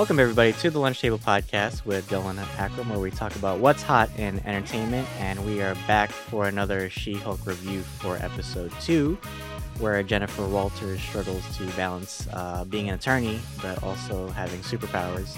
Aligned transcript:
Welcome, 0.00 0.18
everybody, 0.18 0.54
to 0.54 0.70
the 0.70 0.78
Lunch 0.78 0.98
Table 0.98 1.18
Podcast 1.18 1.84
with 1.84 2.08
Dylan 2.08 2.38
and 2.38 2.48
Akram, 2.56 2.88
where 2.88 2.98
we 2.98 3.10
talk 3.10 3.36
about 3.36 3.58
what's 3.58 3.82
hot 3.82 4.08
in 4.16 4.40
entertainment. 4.46 5.06
And 5.18 5.44
we 5.44 5.60
are 5.60 5.74
back 5.86 6.10
for 6.10 6.46
another 6.46 6.88
She 6.88 7.12
Hulk 7.12 7.44
review 7.44 7.82
for 7.82 8.16
episode 8.16 8.72
two, 8.80 9.18
where 9.78 10.02
Jennifer 10.02 10.46
Walters 10.46 11.02
struggles 11.02 11.44
to 11.58 11.66
balance 11.76 12.26
uh, 12.32 12.64
being 12.64 12.88
an 12.88 12.94
attorney 12.94 13.40
but 13.60 13.82
also 13.82 14.28
having 14.28 14.60
superpowers. 14.60 15.36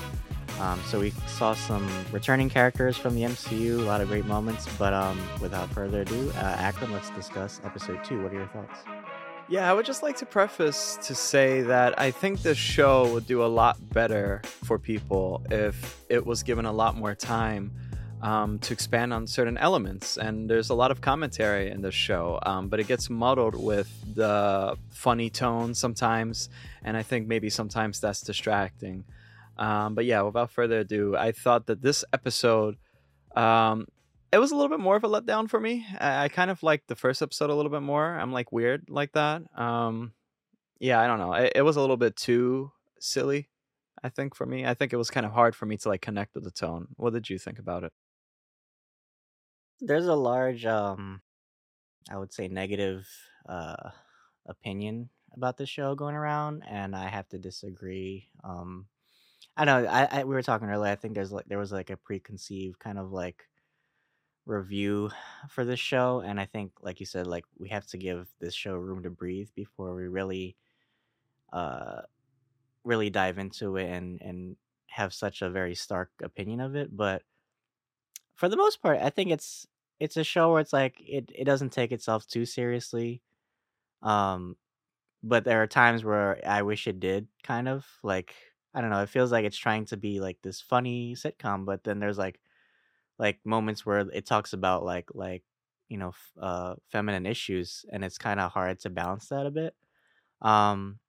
Um, 0.61 0.81
so 0.87 1.01
we 1.01 1.11
saw 1.27 1.55
some 1.55 1.91
returning 2.13 2.49
characters 2.49 2.97
from 2.97 3.17
the 3.17 3.23
MCU, 3.23 3.81
a 3.81 3.83
lot 3.83 4.01
of 4.01 4.07
great 4.07 4.27
moments. 4.27 4.69
But 4.79 4.93
um, 4.93 5.21
without 5.41 5.71
further 5.71 6.03
ado, 6.03 6.31
uh, 6.37 6.55
Akram, 6.61 6.93
let's 6.93 7.11
discuss 7.11 7.61
episode 7.65 8.05
two. 8.05 8.23
What 8.23 8.31
are 8.31 8.37
your 8.37 8.47
thoughts? 8.47 8.79
Yeah, 9.53 9.71
I 9.71 9.75
would 9.75 9.85
just 9.85 10.03
like 10.03 10.17
to 10.17 10.25
preface 10.25 10.99
to 11.03 11.15
say 11.15 11.61
that 11.61 12.01
I 12.01 12.11
think 12.11 12.41
this 12.41 12.57
show 12.57 13.13
would 13.13 13.27
do 13.27 13.45
a 13.45 13.53
lot 13.61 13.77
better 13.91 14.41
for 14.45 14.79
people 14.79 15.45
if 15.51 16.01
it 16.09 16.25
was 16.25 16.43
given 16.43 16.65
a 16.65 16.73
lot 16.73 16.97
more 16.97 17.15
time 17.15 17.71
um, 18.23 18.59
to 18.61 18.73
expand 18.73 19.13
on 19.13 19.27
certain 19.27 19.59
elements. 19.59 20.17
And 20.17 20.49
there's 20.49 20.71
a 20.71 20.75
lot 20.75 20.91
of 20.91 21.03
commentary 21.03 21.71
in 21.71 21.83
this 21.83 21.95
show, 21.95 22.39
um, 22.47 22.69
but 22.69 22.81
it 22.81 22.89
gets 22.89 23.11
muddled 23.11 23.55
with 23.55 23.91
the 24.15 24.75
funny 24.89 25.29
tone 25.29 25.75
sometimes. 25.75 26.49
And 26.83 26.97
I 26.97 27.03
think 27.03 27.29
maybe 27.29 27.51
sometimes 27.51 28.01
that's 28.01 28.23
distracting. 28.23 29.05
Um, 29.59 29.95
but 29.95 30.07
yeah, 30.07 30.23
without 30.23 30.51
further 30.51 30.79
ado, 30.79 31.15
I 31.15 31.33
thought 31.33 31.67
that 31.67 31.83
this 31.83 32.07
episode 32.15 32.79
um, 33.37 33.87
it 34.33 34.39
was 34.39 34.51
a 34.51 34.57
little 34.57 34.71
bit 34.71 34.81
more 34.81 34.97
of 34.97 35.05
a 35.05 35.09
letdown 35.09 35.49
for 35.49 35.61
me. 35.61 35.87
I, 36.01 36.25
I 36.25 36.29
kind 36.29 36.51
of 36.51 36.63
liked 36.63 36.89
the 36.89 36.97
first 36.97 37.21
episode 37.21 37.51
a 37.51 37.55
little 37.55 37.71
bit 37.71 37.83
more. 37.83 38.07
I'm 38.19 38.33
like 38.33 38.51
weird 38.51 38.89
like 38.89 39.13
that. 39.13 39.43
Um, 39.59 40.15
yeah, 40.81 41.01
I 41.01 41.07
don't 41.07 41.19
know. 41.19 41.35
It, 41.35 41.53
it 41.57 41.63
was 41.63 41.77
a 41.77 41.81
little 41.81 41.99
bit 41.99 42.17
too 42.17 42.73
silly. 42.99 43.51
I 44.03 44.09
think 44.09 44.35
for 44.35 44.47
me, 44.47 44.67
I 44.67 44.75
think 44.75 44.93
it 44.93 44.97
was 44.97 45.11
kind 45.11 45.27
of 45.27 45.33
hard 45.33 45.55
for 45.55 45.67
me 45.67 45.77
to 45.77 45.89
like 45.89 46.01
connect 46.01 46.35
with 46.35 46.45
the 46.45 46.51
tone. 46.51 46.89
What 46.97 47.13
did 47.13 47.29
you 47.29 47.39
think 47.39 47.59
about 47.59 47.85
it? 47.85 47.93
There's 49.81 50.07
a 50.07 50.15
large, 50.15 50.65
um, 50.65 51.21
I 52.11 52.17
would 52.17 52.33
say, 52.33 52.49
negative 52.49 53.07
uh, 53.49 53.91
opinion 54.47 55.11
about 55.35 55.57
the 55.57 55.67
show 55.67 55.95
going 55.95 56.15
around, 56.15 56.63
and 56.69 56.97
I 56.97 57.09
have 57.09 57.29
to 57.29 57.39
disagree. 57.39 58.29
Um, 58.43 58.87
I 59.57 59.65
know. 59.67 59.85
I, 59.85 60.05
I 60.05 60.25
we 60.25 60.35
were 60.35 60.43
talking 60.43 60.69
earlier. 60.69 60.91
I 60.91 60.97
think 60.97 61.15
there's 61.15 61.33
like 61.33 61.47
there 61.47 61.59
was 61.59 61.73
like 61.73 61.91
a 61.91 61.97
preconceived 61.97 62.79
kind 62.79 62.99
of 62.99 63.13
like 63.13 63.45
review 64.45 65.11
for 65.49 65.65
this 65.65 65.79
show 65.81 66.21
and 66.21 66.41
i 66.41 66.45
think 66.45 66.73
like 66.83 66.99
you 67.01 67.07
said 67.07 67.27
like 67.27 67.45
we 67.59 67.69
have 67.69 67.87
to 67.87 67.97
give 67.97 68.29
this 68.41 68.55
show 68.55 68.75
room 68.75 69.03
to 69.03 69.11
breathe 69.11 69.49
before 69.55 69.95
we 69.95 70.09
really 70.09 70.57
uh 71.53 72.03
really 72.85 73.11
dive 73.11 73.39
into 73.39 73.77
it 73.77 73.89
and 73.91 74.21
and 74.23 74.57
have 74.89 75.15
such 75.15 75.43
a 75.43 75.51
very 75.51 75.75
stark 75.75 76.11
opinion 76.23 76.61
of 76.61 76.77
it 76.77 76.97
but 76.97 77.23
for 78.35 78.49
the 78.49 78.57
most 78.57 78.81
part 78.83 78.99
i 79.01 79.11
think 79.11 79.31
it's 79.31 79.67
it's 80.01 80.17
a 80.17 80.25
show 80.25 80.51
where 80.51 80.61
it's 80.61 80.73
like 80.73 81.01
it, 81.01 81.31
it 81.35 81.45
doesn't 81.45 81.71
take 81.71 81.93
itself 81.93 82.27
too 82.27 82.45
seriously 82.45 83.23
um 84.03 84.57
but 85.23 85.45
there 85.45 85.63
are 85.63 85.67
times 85.69 86.05
where 86.05 86.41
i 86.49 86.63
wish 86.63 86.87
it 86.89 87.01
did 87.01 87.29
kind 87.43 87.69
of 87.69 87.87
like 88.03 88.35
i 88.75 88.81
don't 88.81 88.91
know 88.91 89.03
it 89.03 89.09
feels 89.11 89.33
like 89.33 89.45
it's 89.45 89.59
trying 89.59 89.87
to 89.87 89.97
be 89.97 90.21
like 90.21 90.39
this 90.43 90.61
funny 90.61 91.15
sitcom 91.15 91.67
but 91.67 91.85
then 91.85 92.01
there's 92.01 92.19
like 92.19 92.41
like 93.19 93.41
moments 93.45 93.87
where 93.87 94.01
it 94.01 94.27
talks 94.27 94.53
about 94.53 94.85
like 94.85 95.09
like 95.15 95.45
you 95.89 95.99
know 95.99 96.09
f- 96.11 96.33
uh 96.41 96.75
feminine 96.91 97.27
issues 97.27 97.85
and 97.93 98.05
it's 98.05 98.19
kind 98.19 98.41
of 98.41 98.53
hard 98.53 98.79
to 98.81 98.91
balance 98.91 99.29
that 99.29 99.47
a 99.47 99.51
bit. 99.51 99.75
Um 100.43 101.01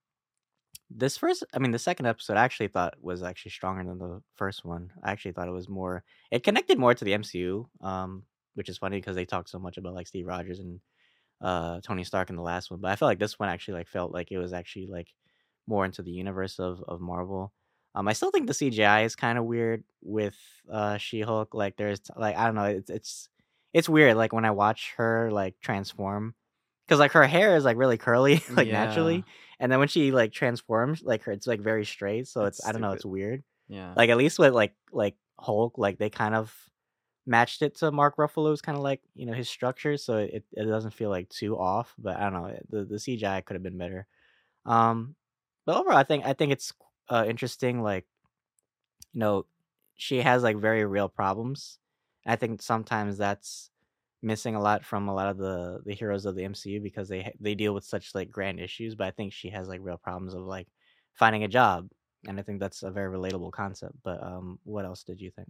this 0.89 1.17
first 1.17 1.43
i 1.53 1.59
mean 1.59 1.71
the 1.71 1.79
second 1.79 2.05
episode 2.05 2.37
i 2.37 2.43
actually 2.43 2.67
thought 2.67 2.93
was 3.01 3.23
actually 3.23 3.51
stronger 3.51 3.83
than 3.83 3.97
the 3.97 4.21
first 4.35 4.63
one. 4.65 4.91
I 5.03 5.11
actually 5.11 5.31
thought 5.31 5.47
it 5.47 5.51
was 5.51 5.69
more 5.69 6.03
it 6.31 6.43
connected 6.43 6.77
more 6.77 6.93
to 6.93 7.05
the 7.05 7.11
mcu 7.13 7.65
um 7.81 8.23
which 8.55 8.69
is 8.69 8.77
funny 8.77 8.97
because 8.97 9.15
they 9.15 9.25
talk 9.25 9.47
so 9.47 9.59
much 9.59 9.77
about 9.77 9.93
like 9.95 10.07
steve 10.07 10.27
rogers 10.27 10.59
and 10.59 10.79
uh 11.41 11.81
tony 11.81 12.03
stark 12.03 12.29
in 12.29 12.35
the 12.37 12.43
last 12.43 12.71
one 12.71 12.81
but 12.81 12.91
i 12.91 12.95
felt 12.95 13.09
like 13.09 13.19
this 13.19 13.39
one 13.39 13.49
actually 13.49 13.75
like 13.75 13.87
felt 13.87 14.13
like 14.13 14.31
it 14.31 14.39
was 14.39 14.53
actually 14.53 14.87
like 14.87 15.09
more 15.67 15.85
into 15.85 16.03
the 16.03 16.11
universe 16.11 16.59
of 16.59 16.83
of 16.87 17.01
marvel 17.01 17.53
um, 17.95 18.07
I 18.07 18.13
still 18.13 18.31
think 18.31 18.47
the 18.47 18.53
CGI 18.53 19.03
is 19.03 19.15
kind 19.15 19.37
of 19.37 19.45
weird 19.45 19.83
with 20.01 20.37
uh 20.71 20.97
She-Hulk. 20.97 21.53
Like 21.53 21.77
there's 21.77 22.01
like 22.15 22.35
I 22.37 22.45
don't 22.45 22.55
know, 22.55 22.65
it's 22.65 22.89
it's 22.89 23.29
it's 23.73 23.89
weird 23.89 24.15
like 24.17 24.33
when 24.33 24.45
I 24.45 24.51
watch 24.51 24.93
her 24.97 25.31
like 25.31 25.59
transform 25.61 26.35
cuz 26.89 26.99
like 26.99 27.11
her 27.13 27.25
hair 27.25 27.55
is 27.55 27.65
like 27.65 27.77
really 27.77 27.97
curly 27.97 28.43
like 28.57 28.67
Yeah, 28.67 28.73
naturally 28.73 29.25
and 29.59 29.71
then 29.71 29.79
when 29.79 29.87
she 29.87 30.11
like 30.11 30.31
transforms 30.33 31.01
like 31.03 31.23
her 31.23 31.31
it's 31.31 31.47
like 31.47 31.61
very 31.61 31.85
straight 31.85 32.27
so 32.27 32.45
it's 32.45 32.59
it's 32.59 32.67
I 32.67 32.71
don't 32.71 32.81
know, 32.81 32.91
it's 32.91 33.05
weird. 33.05 33.43
Yeah. 33.67 33.93
Like 33.95 34.09
at 34.09 34.17
least 34.17 34.39
with 34.39 34.53
like 34.53 34.75
like 34.91 35.15
Hulk 35.39 35.77
like 35.77 35.97
they 35.97 36.09
kind 36.09 36.35
of 36.35 36.53
matched 37.25 37.61
it 37.61 37.75
to 37.75 37.91
Mark 37.91 38.17
Ruffalo's 38.17 38.61
kind 38.61 38.77
of 38.77 38.83
like, 38.83 39.01
you 39.15 39.25
know, 39.25 39.33
his 39.33 39.49
structure 39.49 39.97
so 39.97 40.17
it 40.17 40.43
it 40.51 40.65
doesn't 40.65 40.91
feel 40.93 41.09
like 41.09 41.29
too 41.29 41.57
off, 41.57 41.93
but 41.97 42.17
I 42.17 42.29
don't 42.29 42.33
know, 42.33 42.59
the 42.69 42.85
the 42.85 42.99
CGI 42.99 43.41
could 43.41 43.55
have 43.55 43.63
been 43.63 43.77
better. 43.77 44.07
Um 44.65 45.15
but 45.65 45.77
overall 45.77 45.97
I 45.97 46.03
think 46.03 46.25
I 46.25 46.33
think 46.33 46.51
it's 46.51 46.73
uh 47.09 47.25
interesting 47.27 47.81
like 47.81 48.05
you 49.13 49.19
know 49.19 49.45
she 49.95 50.21
has 50.21 50.43
like 50.43 50.57
very 50.57 50.85
real 50.85 51.09
problems 51.09 51.79
i 52.25 52.35
think 52.35 52.61
sometimes 52.61 53.17
that's 53.17 53.69
missing 54.21 54.55
a 54.55 54.61
lot 54.61 54.85
from 54.85 55.07
a 55.07 55.13
lot 55.13 55.29
of 55.29 55.37
the 55.37 55.81
the 55.85 55.93
heroes 55.93 56.25
of 56.25 56.35
the 56.35 56.43
mcu 56.43 56.81
because 56.81 57.09
they 57.09 57.33
they 57.39 57.55
deal 57.55 57.73
with 57.73 57.83
such 57.83 58.15
like 58.15 58.31
grand 58.31 58.59
issues 58.59 58.95
but 58.95 59.07
i 59.07 59.11
think 59.11 59.33
she 59.33 59.49
has 59.49 59.67
like 59.67 59.79
real 59.83 59.97
problems 59.97 60.33
of 60.33 60.41
like 60.41 60.67
finding 61.13 61.43
a 61.43 61.47
job 61.47 61.89
and 62.27 62.39
i 62.39 62.43
think 62.43 62.59
that's 62.59 62.83
a 62.83 62.91
very 62.91 63.15
relatable 63.15 63.51
concept 63.51 63.95
but 64.03 64.21
um 64.23 64.59
what 64.63 64.85
else 64.85 65.03
did 65.03 65.19
you 65.19 65.31
think 65.31 65.49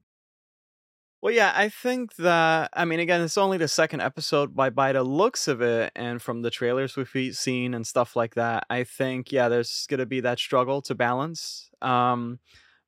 Well, 1.23 1.33
yeah, 1.33 1.53
I 1.55 1.69
think 1.69 2.17
that 2.17 2.69
I 2.73 2.83
mean, 2.83 2.99
again, 2.99 3.21
it's 3.21 3.37
only 3.37 3.57
the 3.57 3.69
second 3.69 4.01
episode, 4.01 4.53
by 4.53 4.69
by 4.69 4.91
the 4.91 5.03
looks 5.03 5.47
of 5.47 5.61
it, 5.61 5.93
and 5.95 6.21
from 6.21 6.41
the 6.41 6.49
trailers 6.49 6.97
we've 6.97 7.33
seen 7.33 7.73
and 7.73 7.87
stuff 7.87 8.17
like 8.17 8.35
that. 8.35 8.65
I 8.69 8.83
think, 8.83 9.31
yeah, 9.31 9.47
there's 9.47 9.87
gonna 9.89 10.05
be 10.05 10.19
that 10.19 10.37
struggle 10.37 10.81
to 10.81 10.93
balance. 10.93 11.69
Um, 11.81 12.39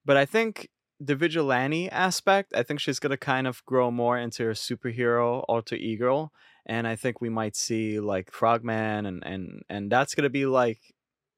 but 0.03 0.17
I 0.17 0.25
think 0.25 0.67
the 0.99 1.15
vigilante 1.15 1.89
aspect, 1.89 2.51
I 2.53 2.63
think 2.63 2.81
she's 2.81 2.99
gonna 2.99 3.15
kind 3.15 3.47
of 3.47 3.63
grow 3.65 3.89
more 3.89 4.17
into 4.17 4.43
her 4.43 4.51
superhero 4.51 5.45
alter 5.47 5.75
ego, 5.77 6.29
and 6.65 6.85
I 6.89 6.97
think 6.97 7.21
we 7.21 7.29
might 7.29 7.55
see 7.55 8.01
like 8.01 8.31
Frogman, 8.33 9.05
and 9.05 9.23
and 9.25 9.61
and 9.69 9.89
that's 9.89 10.13
gonna 10.13 10.29
be 10.29 10.45
like 10.45 10.81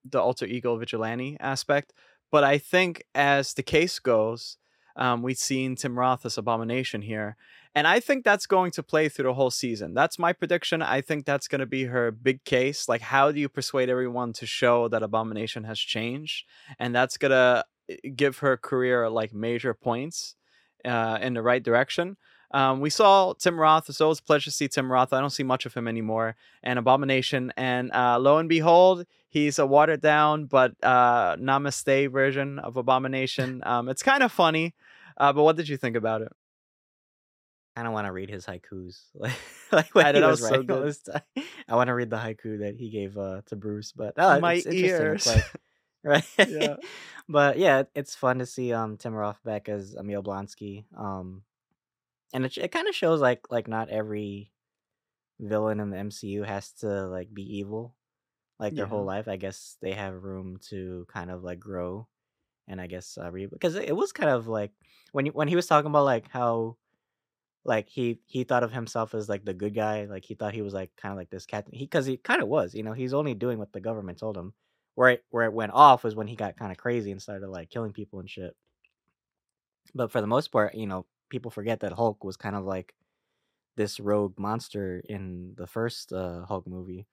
the 0.04 0.20
alter 0.20 0.48
ego 0.48 0.76
vigilante 0.78 1.38
aspect. 1.40 1.94
But 2.32 2.44
I 2.44 2.58
think 2.58 3.04
as 3.14 3.54
the 3.54 3.62
case 3.62 4.00
goes, 4.00 4.58
um, 4.98 5.22
we've 5.22 5.38
seen 5.38 5.76
Tim 5.76 5.98
Roth's 5.98 6.38
Abomination 6.38 7.02
here. 7.02 7.38
And 7.76 7.88
I 7.88 8.00
think 8.00 8.24
that's 8.24 8.48
going 8.48 8.72
to 8.72 8.84
play 8.84 9.08
through 9.08 9.26
the 9.26 9.36
whole 9.36 9.52
season. 9.52 9.94
That's 9.94 10.18
my 10.18 10.34
prediction. 10.34 10.82
I 10.82 11.02
think 11.02 11.26
that's 11.26 11.48
going 11.48 11.60
to 11.60 11.68
be 11.68 11.84
her 11.86 12.12
big 12.12 12.44
case. 12.44 12.90
Like, 12.90 13.02
how 13.02 13.32
do 13.32 13.40
you 13.40 13.48
persuade 13.48 13.90
everyone 13.90 14.34
to 14.34 14.48
show 14.48 14.88
that 14.88 15.04
Abomination 15.04 15.64
has 15.66 15.78
changed? 15.80 16.46
And 16.80 16.96
that's 16.96 17.18
going 17.18 17.32
to 17.32 17.64
give 18.16 18.40
her 18.40 18.58
career 18.58 19.10
like 19.10 19.32
major 19.32 19.76
points 19.76 20.36
uh, 20.84 21.20
in 21.22 21.36
the 21.36 21.44
right 21.44 21.62
direction. 21.62 22.18
Um, 22.52 22.80
we 22.80 22.90
saw 22.90 23.34
Tim 23.34 23.60
Roth. 23.60 23.90
It's 23.90 24.02
always 24.02 24.20
a 24.20 24.24
pleasure 24.24 24.46
to 24.46 24.56
see 24.56 24.68
Tim 24.68 24.92
Roth. 24.92 25.14
I 25.14 25.20
don't 25.20 25.30
see 25.30 25.44
much 25.44 25.66
of 25.66 25.74
him 25.74 25.88
anymore. 25.88 26.36
And 26.64 26.80
Abomination. 26.80 27.54
And 27.58 27.92
uh, 27.92 28.18
lo 28.20 28.38
and 28.38 28.50
behold, 28.50 29.06
he's 29.28 29.60
a 29.60 29.66
watered 29.66 30.02
down 30.02 30.46
but 30.46 30.72
uh, 30.82 31.36
namaste 31.36 32.12
version 32.12 32.60
of 32.60 32.78
Abomination. 32.78 33.62
Um, 33.66 33.90
it's 33.90 34.02
kind 34.02 34.24
of 34.24 34.32
funny. 34.32 34.74
Uh, 35.18 35.34
but 35.34 35.44
what 35.44 35.56
did 35.56 35.68
you 35.68 35.78
think 35.78 35.96
about 35.96 36.22
it? 36.22 36.32
i 37.76 37.84
don't 37.84 37.94
want 37.94 38.08
to 38.08 38.12
read 38.12 38.30
his 38.30 38.46
haikus 38.46 38.98
like 39.16 39.36
like 39.72 39.94
when 39.94 40.06
I 40.06 40.12
he 40.12 40.22
was 40.22 40.40
so 40.40 40.64
good. 40.64 40.96
i 41.68 41.76
want 41.76 41.88
to 41.90 41.94
read 41.94 42.10
the 42.10 42.18
haiku 42.18 42.60
that 42.60 42.76
he 42.76 42.90
gave 42.90 43.18
uh 43.18 43.42
to 43.46 43.56
bruce 43.56 43.92
but 43.92 44.18
uh, 44.18 44.40
My 44.40 44.54
it's 44.54 44.66
ears. 44.66 45.28
like 45.28 45.44
right 46.04 46.26
Yeah. 46.38 46.78
but 47.30 47.58
yeah 47.60 47.80
it- 47.80 47.92
it's 47.94 48.16
fun 48.16 48.40
to 48.40 48.46
see 48.48 48.74
um 48.74 48.98
tim 48.98 49.14
roth 49.14 49.44
back 49.44 49.70
as 49.70 49.94
emil 49.96 50.24
blonsky 50.24 50.86
um 50.98 51.44
and 52.34 52.46
it, 52.46 52.58
it 52.58 52.72
kind 52.72 52.88
of 52.88 52.96
shows 52.96 53.22
like 53.22 53.42
like 53.52 53.68
not 53.68 53.90
every 53.90 54.52
villain 55.40 55.80
in 55.80 55.92
the 55.92 55.98
mcu 55.98 56.46
has 56.46 56.72
to 56.82 56.88
like 57.08 57.32
be 57.32 57.44
evil 57.60 57.94
like 58.60 58.74
their 58.76 58.88
whole 58.88 59.06
life 59.06 59.28
i 59.28 59.36
guess 59.38 59.78
they 59.82 59.92
have 59.94 60.24
room 60.24 60.58
to 60.70 61.06
kind 61.14 61.30
of 61.30 61.44
like 61.44 61.60
grow 61.60 62.08
and 62.68 62.82
i 62.82 62.88
guess 62.88 63.18
uh, 63.22 63.32
because 63.52 63.76
it 63.76 63.96
was 63.96 64.12
kind 64.12 64.30
of 64.30 64.48
like 64.48 64.72
when 65.12 65.28
when 65.28 65.48
he 65.48 65.56
was 65.56 65.68
talking 65.68 65.90
about 65.90 66.06
like 66.06 66.30
how 66.30 66.76
like 67.66 67.90
he 67.90 68.20
he 68.26 68.44
thought 68.44 68.64
of 68.64 68.72
himself 68.72 69.14
as 69.14 69.28
like 69.28 69.44
the 69.44 69.54
good 69.54 69.76
guy 69.76 70.06
like 70.06 70.24
he 70.24 70.36
thought 70.36 70.54
he 70.54 70.62
was 70.62 70.74
like 70.74 70.90
kind 70.96 71.12
of 71.12 71.18
like 71.18 71.30
this 71.30 71.46
captain 71.46 71.74
he 71.74 71.86
because 71.86 72.06
he 72.06 72.18
kind 72.18 72.42
of 72.42 72.48
was 72.48 72.74
you 72.74 72.82
know 72.82 72.94
he's 72.94 73.14
only 73.14 73.34
doing 73.34 73.60
what 73.60 73.74
the 73.74 73.82
government 73.82 74.18
told 74.18 74.38
him 74.38 74.54
where 74.96 75.12
it 75.12 75.26
where 75.30 75.46
it 75.46 75.54
went 75.54 75.74
off 75.74 76.04
was 76.04 76.16
when 76.16 76.28
he 76.28 76.36
got 76.36 76.58
kind 76.58 76.72
of 76.72 76.78
crazy 76.78 77.12
and 77.12 77.22
started 77.22 77.48
like 77.50 77.70
killing 77.70 77.94
people 77.94 78.20
and 78.20 78.30
shit. 78.30 78.56
But 79.94 80.12
for 80.12 80.22
the 80.22 80.28
most 80.28 80.48
part 80.52 80.76
you 80.76 80.88
know 80.88 81.06
people 81.30 81.52
forget 81.52 81.82
that 81.82 81.92
hulk 81.92 82.24
was 82.24 82.38
kind 82.38 82.56
of 82.56 82.64
like 82.66 82.96
this 83.76 84.00
rogue 84.00 84.40
monster 84.40 85.02
in 85.08 85.54
the 85.58 85.68
first 85.68 86.14
uh 86.14 86.46
hulk 86.46 86.66
movie 86.68 87.06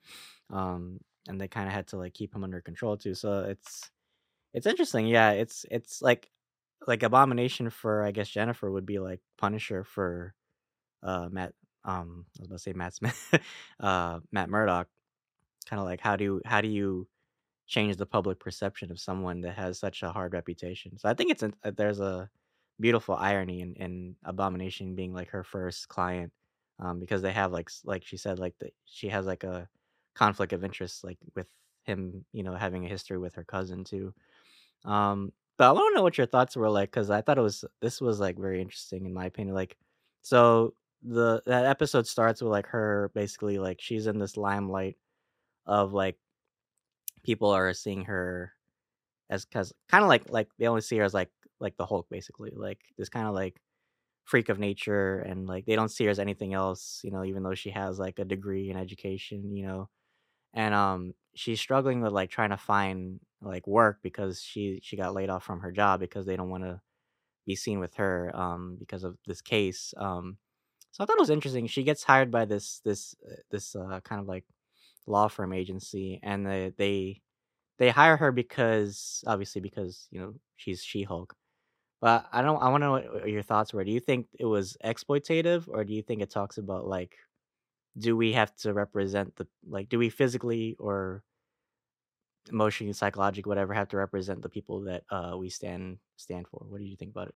um 0.50 0.98
and 1.28 1.40
they 1.40 1.48
kind 1.48 1.68
of 1.68 1.74
had 1.74 1.86
to 1.88 1.96
like 1.96 2.14
keep 2.14 2.34
him 2.34 2.44
under 2.44 2.60
control 2.60 2.96
too 2.96 3.14
so 3.14 3.40
it's 3.44 3.90
it's 4.54 4.66
interesting 4.66 5.06
yeah 5.06 5.32
it's 5.32 5.66
it's 5.70 6.02
like 6.02 6.30
like 6.86 7.02
Abomination 7.02 7.70
for 7.70 8.04
I 8.04 8.10
guess 8.12 8.28
Jennifer 8.28 8.70
would 8.70 8.86
be 8.86 8.98
like 8.98 9.20
Punisher 9.38 9.84
for 9.84 10.34
uh 11.02 11.28
Matt 11.30 11.52
um 11.84 12.26
I 12.38 12.42
was 12.42 12.48
about 12.48 12.56
to 12.56 12.62
say 12.62 12.72
Matt 12.74 12.94
Smith 12.94 13.34
uh 13.80 14.20
Matt 14.32 14.50
Murdock 14.50 14.88
kind 15.66 15.80
of 15.80 15.86
like 15.86 16.00
how 16.00 16.16
do 16.16 16.24
you 16.24 16.42
how 16.44 16.60
do 16.60 16.68
you 16.68 17.08
change 17.66 17.96
the 17.96 18.06
public 18.06 18.38
perception 18.40 18.90
of 18.90 19.00
someone 19.00 19.40
that 19.42 19.56
has 19.56 19.78
such 19.78 20.02
a 20.02 20.12
hard 20.12 20.34
reputation? 20.34 20.98
So 20.98 21.08
I 21.08 21.14
think 21.14 21.30
it's 21.30 21.42
a, 21.42 21.52
uh, 21.64 21.72
there's 21.76 22.00
a 22.00 22.28
beautiful 22.80 23.16
irony 23.16 23.60
in, 23.62 23.74
in 23.76 24.16
Abomination 24.24 24.94
being 24.94 25.14
like 25.14 25.30
her 25.30 25.44
first 25.44 25.88
client 25.88 26.32
um 26.80 27.00
because 27.00 27.22
they 27.22 27.32
have 27.32 27.52
like 27.52 27.70
like 27.84 28.04
she 28.04 28.16
said 28.16 28.38
like 28.38 28.54
the, 28.60 28.70
she 28.84 29.08
has 29.08 29.26
like 29.26 29.44
a 29.44 29.68
conflict 30.14 30.52
of 30.52 30.64
interest 30.64 31.04
like 31.04 31.18
with 31.36 31.48
him 31.84 32.24
you 32.32 32.42
know 32.42 32.54
having 32.54 32.84
a 32.84 32.88
history 32.88 33.18
with 33.18 33.34
her 33.34 33.44
cousin 33.44 33.84
too 33.84 34.12
um, 34.84 35.32
but 35.58 35.68
I 35.68 35.72
want 35.72 35.92
to 35.92 35.96
know 35.96 36.02
what 36.02 36.18
your 36.18 36.26
thoughts 36.26 36.56
were 36.56 36.70
like 36.70 36.90
because 36.90 37.10
I 37.10 37.20
thought 37.22 37.38
it 37.38 37.42
was 37.42 37.64
this 37.80 38.00
was 38.00 38.20
like 38.20 38.38
very 38.38 38.60
interesting 38.60 39.06
in 39.06 39.14
my 39.14 39.26
opinion. 39.26 39.54
Like, 39.54 39.76
so 40.22 40.74
the 41.02 41.42
that 41.46 41.66
episode 41.66 42.06
starts 42.06 42.42
with 42.42 42.50
like 42.52 42.66
her 42.68 43.10
basically 43.14 43.58
like 43.58 43.80
she's 43.80 44.06
in 44.06 44.18
this 44.18 44.36
limelight 44.36 44.96
of 45.66 45.92
like 45.92 46.18
people 47.22 47.50
are 47.50 47.72
seeing 47.72 48.04
her 48.04 48.52
as 49.30 49.44
because 49.44 49.72
kind 49.88 50.04
of 50.04 50.08
like 50.08 50.30
like 50.30 50.48
they 50.58 50.66
only 50.68 50.80
see 50.80 50.96
her 50.98 51.04
as 51.04 51.14
like 51.14 51.30
like 51.60 51.76
the 51.76 51.86
Hulk 51.86 52.08
basically 52.10 52.52
like 52.54 52.80
this 52.98 53.08
kind 53.08 53.26
of 53.26 53.34
like 53.34 53.60
freak 54.24 54.48
of 54.48 54.58
nature 54.58 55.20
and 55.20 55.46
like 55.48 55.66
they 55.66 55.76
don't 55.76 55.90
see 55.90 56.04
her 56.04 56.10
as 56.10 56.18
anything 56.18 56.54
else 56.54 57.00
you 57.04 57.10
know 57.10 57.24
even 57.24 57.42
though 57.42 57.54
she 57.54 57.70
has 57.70 57.98
like 57.98 58.18
a 58.18 58.24
degree 58.24 58.70
in 58.70 58.76
education 58.76 59.54
you 59.54 59.66
know 59.66 59.88
and 60.54 60.74
um 60.74 61.14
she's 61.34 61.60
struggling 61.60 62.00
with 62.02 62.12
like 62.12 62.30
trying 62.30 62.50
to 62.50 62.56
find 62.56 63.20
like 63.44 63.66
work 63.66 63.98
because 64.02 64.40
she 64.42 64.80
she 64.82 64.96
got 64.96 65.14
laid 65.14 65.30
off 65.30 65.44
from 65.44 65.60
her 65.60 65.72
job 65.72 66.00
because 66.00 66.26
they 66.26 66.36
don't 66.36 66.50
want 66.50 66.64
to 66.64 66.80
be 67.46 67.56
seen 67.56 67.80
with 67.80 67.94
her 67.94 68.30
um 68.34 68.76
because 68.78 69.04
of 69.04 69.16
this 69.26 69.40
case 69.42 69.94
um 69.98 70.36
so 70.92 71.02
i 71.02 71.06
thought 71.06 71.16
it 71.18 71.20
was 71.20 71.30
interesting 71.30 71.66
she 71.66 71.82
gets 71.84 72.02
hired 72.04 72.30
by 72.30 72.44
this 72.44 72.80
this 72.84 73.14
uh, 73.30 73.36
this 73.50 73.76
uh, 73.76 74.00
kind 74.04 74.20
of 74.20 74.26
like 74.28 74.44
law 75.06 75.28
firm 75.28 75.52
agency 75.52 76.20
and 76.22 76.46
they 76.46 76.72
they 76.78 77.20
they 77.78 77.90
hire 77.90 78.16
her 78.16 78.32
because 78.32 79.24
obviously 79.26 79.60
because 79.60 80.08
you 80.10 80.20
know 80.20 80.34
she's 80.56 80.82
she-hulk 80.82 81.34
but 82.00 82.26
i 82.32 82.42
don't 82.42 82.62
i 82.62 82.68
want 82.68 82.82
to 82.82 82.86
know 82.86 82.92
what 82.92 83.28
your 83.28 83.42
thoughts 83.42 83.72
were. 83.74 83.84
Do 83.84 83.92
you 83.92 84.00
think 84.00 84.26
it 84.38 84.44
was 84.46 84.76
exploitative 84.84 85.68
or 85.68 85.84
do 85.84 85.94
you 85.94 86.02
think 86.02 86.22
it 86.22 86.30
talks 86.30 86.58
about 86.58 86.86
like 86.86 87.16
do 87.98 88.16
we 88.16 88.32
have 88.32 88.54
to 88.56 88.72
represent 88.72 89.36
the 89.36 89.46
like 89.68 89.88
do 89.88 89.98
we 89.98 90.10
physically 90.10 90.76
or 90.78 91.22
emotionally, 92.50 92.92
psychologically, 92.92 93.48
whatever, 93.48 93.74
have 93.74 93.88
to 93.88 93.96
represent 93.96 94.42
the 94.42 94.48
people 94.48 94.82
that 94.82 95.04
uh 95.10 95.36
we 95.38 95.48
stand 95.50 95.98
stand 96.16 96.46
for. 96.48 96.64
What 96.68 96.78
do 96.78 96.84
you 96.84 96.96
think 96.96 97.10
about 97.10 97.28
it? 97.28 97.34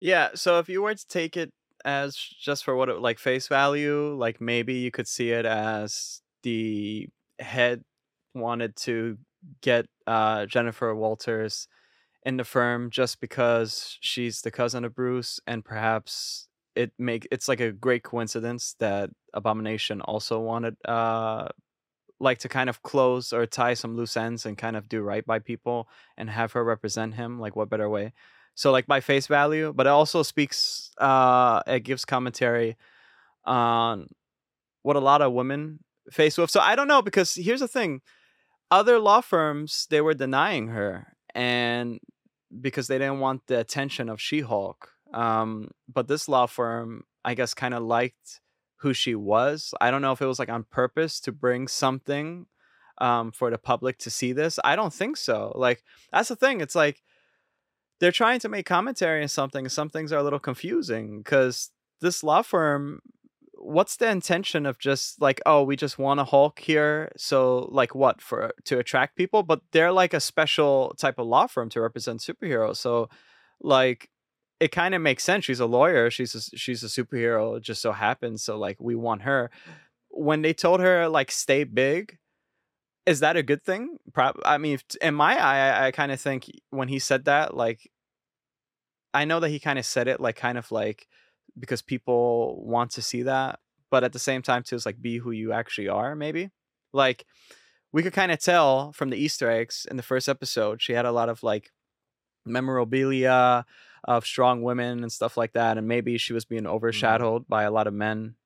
Yeah, 0.00 0.30
so 0.34 0.58
if 0.58 0.68
you 0.68 0.82
were 0.82 0.94
to 0.94 1.06
take 1.08 1.36
it 1.36 1.50
as 1.84 2.16
just 2.16 2.64
for 2.64 2.76
what 2.76 2.88
it 2.88 3.00
like 3.00 3.18
face 3.18 3.48
value, 3.48 4.14
like 4.14 4.40
maybe 4.40 4.74
you 4.74 4.90
could 4.90 5.08
see 5.08 5.30
it 5.30 5.46
as 5.46 6.20
the 6.42 7.08
head 7.38 7.82
wanted 8.34 8.76
to 8.76 9.18
get 9.62 9.86
uh 10.06 10.46
Jennifer 10.46 10.94
Walters 10.94 11.68
in 12.24 12.36
the 12.36 12.44
firm 12.44 12.90
just 12.90 13.20
because 13.20 13.98
she's 14.00 14.42
the 14.42 14.50
cousin 14.50 14.84
of 14.84 14.94
Bruce 14.94 15.40
and 15.46 15.64
perhaps 15.64 16.48
it 16.74 16.92
make 16.98 17.26
it's 17.30 17.48
like 17.48 17.60
a 17.60 17.72
great 17.72 18.02
coincidence 18.02 18.76
that 18.80 19.10
Abomination 19.34 20.00
also 20.02 20.40
wanted 20.40 20.76
uh 20.86 21.48
like 22.18 22.38
to 22.38 22.48
kind 22.48 22.70
of 22.70 22.82
close 22.82 23.32
or 23.32 23.46
tie 23.46 23.74
some 23.74 23.96
loose 23.96 24.16
ends 24.16 24.46
and 24.46 24.56
kind 24.56 24.76
of 24.76 24.88
do 24.88 25.02
right 25.02 25.24
by 25.26 25.38
people 25.38 25.88
and 26.16 26.30
have 26.30 26.52
her 26.52 26.64
represent 26.64 27.14
him 27.14 27.38
like 27.38 27.56
what 27.56 27.68
better 27.68 27.88
way? 27.88 28.12
So 28.54 28.72
like 28.72 28.86
by 28.86 29.00
face 29.00 29.26
value 29.26 29.72
but 29.74 29.86
it 29.86 29.90
also 29.90 30.22
speaks 30.22 30.90
uh 30.98 31.62
it 31.66 31.80
gives 31.80 32.04
commentary 32.04 32.76
on 33.44 34.08
what 34.82 34.96
a 34.96 35.00
lot 35.00 35.22
of 35.22 35.32
women 35.32 35.80
face 36.10 36.38
with. 36.38 36.50
So 36.50 36.60
i 36.60 36.74
don't 36.74 36.88
know 36.88 37.02
because 37.02 37.34
here's 37.34 37.60
the 37.60 37.68
thing 37.68 38.00
other 38.70 38.98
law 38.98 39.20
firms 39.20 39.86
they 39.90 40.00
were 40.00 40.14
denying 40.14 40.68
her 40.68 41.16
and 41.34 42.00
because 42.60 42.86
they 42.86 42.98
didn't 42.98 43.20
want 43.20 43.46
the 43.46 43.58
attention 43.58 44.08
of 44.08 44.20
she-hulk 44.20 44.90
um 45.12 45.70
but 45.92 46.08
this 46.08 46.28
law 46.28 46.46
firm 46.46 47.04
i 47.24 47.34
guess 47.34 47.54
kind 47.54 47.74
of 47.74 47.82
liked 47.82 48.40
who 48.86 48.94
she 48.94 49.16
was. 49.16 49.74
I 49.80 49.90
don't 49.90 50.00
know 50.00 50.12
if 50.12 50.22
it 50.22 50.26
was 50.26 50.38
like 50.38 50.48
on 50.48 50.62
purpose 50.62 51.18
to 51.22 51.32
bring 51.32 51.66
something 51.66 52.46
um 52.98 53.32
for 53.32 53.50
the 53.50 53.58
public 53.58 53.98
to 53.98 54.10
see 54.10 54.32
this. 54.32 54.60
I 54.62 54.76
don't 54.76 54.94
think 54.94 55.16
so. 55.16 55.52
Like 55.56 55.82
that's 56.12 56.28
the 56.28 56.36
thing 56.36 56.60
it's 56.60 56.76
like 56.76 57.02
they're 57.98 58.12
trying 58.12 58.38
to 58.40 58.48
make 58.48 58.64
commentary 58.64 59.22
on 59.22 59.28
something 59.28 59.68
some 59.68 59.90
things 59.90 60.12
are 60.12 60.20
a 60.20 60.22
little 60.22 60.38
confusing 60.38 61.18
because 61.18 61.72
this 62.00 62.22
law 62.22 62.42
firm 62.42 63.00
what's 63.58 63.96
the 63.96 64.08
intention 64.08 64.66
of 64.66 64.78
just 64.78 65.20
like 65.20 65.40
oh 65.46 65.64
we 65.64 65.74
just 65.74 65.98
want 65.98 66.20
a 66.20 66.24
hulk 66.24 66.60
here 66.60 67.10
so 67.16 67.68
like 67.72 67.92
what 67.92 68.20
for 68.20 68.52
to 68.66 68.78
attract 68.78 69.16
people? 69.16 69.42
But 69.42 69.62
they're 69.72 69.92
like 69.92 70.14
a 70.14 70.20
special 70.20 70.94
type 70.96 71.18
of 71.18 71.26
law 71.26 71.48
firm 71.48 71.70
to 71.70 71.80
represent 71.80 72.20
superheroes 72.20 72.76
so 72.76 73.08
like 73.60 74.10
it 74.60 74.72
kind 74.72 74.94
of 74.94 75.02
makes 75.02 75.22
sense 75.24 75.44
she's 75.44 75.60
a 75.60 75.66
lawyer 75.66 76.10
she's 76.10 76.34
a, 76.34 76.56
she's 76.56 76.82
a 76.82 76.86
superhero 76.86 77.56
it 77.56 77.62
just 77.62 77.82
so 77.82 77.92
happens 77.92 78.42
so 78.42 78.58
like 78.58 78.80
we 78.80 78.94
want 78.94 79.22
her. 79.22 79.50
When 80.10 80.40
they 80.42 80.54
told 80.54 80.80
her 80.80 81.08
like 81.08 81.30
stay 81.30 81.64
big 81.64 82.18
is 83.04 83.20
that 83.20 83.36
a 83.36 83.42
good 83.42 83.62
thing? 83.62 83.98
Prob- 84.12 84.40
i 84.44 84.58
mean 84.58 84.78
in 85.00 85.14
my 85.14 85.36
eye 85.36 85.68
i, 85.68 85.86
I 85.86 85.90
kind 85.90 86.12
of 86.12 86.20
think 86.20 86.50
when 86.70 86.88
he 86.88 86.98
said 86.98 87.26
that 87.26 87.56
like 87.56 87.90
i 89.14 89.24
know 89.24 89.40
that 89.40 89.50
he 89.50 89.60
kind 89.60 89.78
of 89.78 89.84
said 89.84 90.08
it 90.08 90.20
like 90.20 90.36
kind 90.36 90.58
of 90.58 90.72
like 90.72 91.06
because 91.58 91.82
people 91.82 92.62
want 92.64 92.92
to 92.92 93.02
see 93.02 93.22
that 93.22 93.60
but 93.90 94.04
at 94.04 94.12
the 94.12 94.18
same 94.18 94.42
time 94.42 94.62
too 94.62 94.76
it's 94.76 94.86
like 94.86 95.00
be 95.00 95.18
who 95.18 95.30
you 95.30 95.52
actually 95.52 95.88
are 95.88 96.14
maybe? 96.14 96.50
Like 96.92 97.24
we 97.92 98.02
could 98.02 98.12
kind 98.12 98.32
of 98.32 98.38
tell 98.38 98.92
from 98.92 99.10
the 99.10 99.16
easter 99.16 99.50
eggs 99.50 99.86
in 99.90 99.96
the 99.96 100.02
first 100.02 100.28
episode 100.28 100.82
she 100.82 100.92
had 100.92 101.06
a 101.06 101.12
lot 101.12 101.28
of 101.28 101.42
like 101.42 101.70
memorabilia 102.44 103.64
of 104.06 104.24
strong 104.24 104.62
women 104.62 105.02
and 105.02 105.12
stuff 105.12 105.36
like 105.36 105.52
that 105.52 105.76
and 105.76 105.86
maybe 105.86 106.16
she 106.16 106.32
was 106.32 106.44
being 106.44 106.62
Mhm. 106.64 106.70
overshadowed 106.70 107.46
by 107.48 107.64
a 107.64 107.70
lot 107.70 107.86
of 107.86 107.94
men 107.94 108.36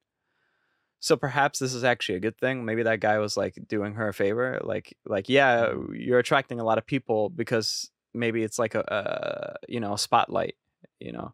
so 0.99 1.17
perhaps 1.17 1.59
this 1.59 1.73
is 1.75 1.85
actually 1.85 2.17
a 2.17 2.21
good 2.21 2.38
thing 2.38 2.64
maybe 2.64 2.83
that 2.83 3.00
guy 3.00 3.19
was 3.19 3.37
like 3.37 3.55
doing 3.69 3.95
her 3.95 4.09
a 4.09 4.14
favor 4.14 4.59
like 4.62 4.97
like 5.07 5.29
yeah 5.29 5.67
Mhm. 5.69 6.05
you're 6.07 6.19
attracting 6.19 6.61
a 6.61 6.64
lot 6.64 6.79
of 6.79 6.87
people 6.87 7.31
because 7.31 7.90
maybe 8.12 8.43
it's 8.43 8.59
like 8.59 8.75
a, 8.75 8.85
a 8.88 9.71
you 9.73 9.81
know 9.81 9.95
a 9.95 9.99
spotlight 9.99 10.57
you 10.99 11.12
know 11.12 11.33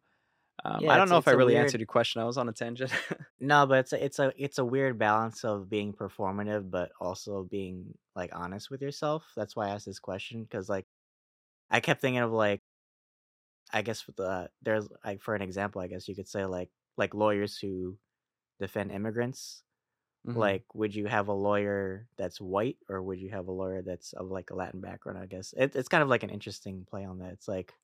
um, 0.65 0.89
i 0.89 0.97
don't 0.97 1.09
know 1.09 1.19
if 1.19 1.29
i 1.29 1.33
really 1.33 1.55
weird 1.55 1.65
answered 1.65 1.81
your 1.81 1.87
question 1.87 2.21
i 2.21 2.25
was 2.25 2.39
on 2.39 2.49
a 2.49 2.53
tangent 2.53 2.91
no, 3.41 3.67
but 3.67 3.79
it's 3.81 3.93
a, 3.93 4.05
it's 4.05 4.19
a 4.19 4.33
it's 4.37 4.59
a 4.59 4.65
weird 4.65 4.99
balance 4.99 5.45
of 5.45 5.69
being 5.69 5.93
performative 5.93 6.71
but 6.71 6.91
also 7.01 7.45
being 7.51 7.95
like 8.15 8.31
honest 8.35 8.71
with 8.71 8.81
yourself. 8.81 9.25
That's 9.37 9.55
why 9.55 9.67
I 9.67 9.71
asked 9.75 9.85
this 9.85 9.99
question 9.99 10.43
because 10.43 10.69
like 10.71 10.87
I 11.71 11.81
kept 11.81 12.01
thinking 12.01 12.23
of 12.23 12.33
like 12.33 12.63
I 13.77 13.83
guess 13.83 14.07
with 14.07 14.17
the 14.17 14.51
there's 14.63 14.89
like 15.05 15.23
for 15.23 15.35
an 15.35 15.43
example, 15.43 15.81
I 15.83 15.89
guess 15.89 16.09
you 16.09 16.17
could 16.17 16.29
say 16.29 16.47
like 16.47 16.71
like 16.97 17.15
lawyers 17.15 17.59
who 17.59 17.99
defend 18.61 18.93
immigrants. 18.93 19.65
hmm 20.25 20.49
Like, 20.49 20.65
would 20.75 20.95
you 20.95 21.07
have 21.07 21.29
a 21.29 21.35
lawyer 21.35 22.09
that's 22.19 22.41
white 22.41 22.79
or 22.89 23.03
would 23.03 23.21
you 23.21 23.31
have 23.31 23.49
a 23.49 23.53
lawyer 23.53 23.83
that's 23.83 24.13
of 24.15 24.29
like 24.31 24.51
a 24.51 24.57
Latin 24.57 24.81
background? 24.81 25.19
I 25.19 25.27
guess 25.27 25.55
it, 25.57 25.77
it's 25.77 25.89
kind 25.89 26.03
of 26.05 26.09
like 26.11 26.23
an 26.25 26.31
interesting 26.31 26.87
play 26.87 27.05
on 27.05 27.19
that. 27.21 27.33
It's 27.35 27.49
like, 27.49 27.75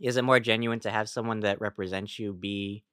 is 0.00 0.16
it 0.16 0.22
more 0.22 0.40
genuine 0.40 0.80
to 0.80 0.90
have 0.90 1.08
someone 1.08 1.40
that 1.40 1.60
represents 1.60 2.18
you 2.18 2.32
be 2.32 2.84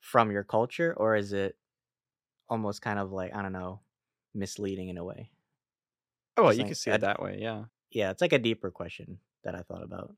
from 0.00 0.30
your 0.32 0.44
culture, 0.44 0.94
or 0.96 1.16
is 1.16 1.32
it 1.32 1.58
almost 2.48 2.82
kind 2.82 2.98
of 2.98 3.12
like 3.12 3.34
I 3.34 3.42
don't 3.42 3.52
know, 3.52 3.82
misleading 4.34 4.88
in 4.90 4.98
a 4.98 5.04
way? 5.04 5.32
oh 6.36 6.44
well 6.44 6.52
Just 6.52 6.58
you 6.58 6.64
can 6.64 6.74
like, 6.74 6.74
see 6.74 6.90
it 6.90 7.00
that 7.00 7.22
way 7.22 7.38
yeah 7.40 7.64
yeah, 7.90 8.10
it's 8.10 8.22
like 8.22 8.32
a 8.32 8.38
deeper 8.38 8.70
question 8.70 9.20
that 9.44 9.54
I 9.54 9.62
thought 9.62 9.82
about 9.82 10.16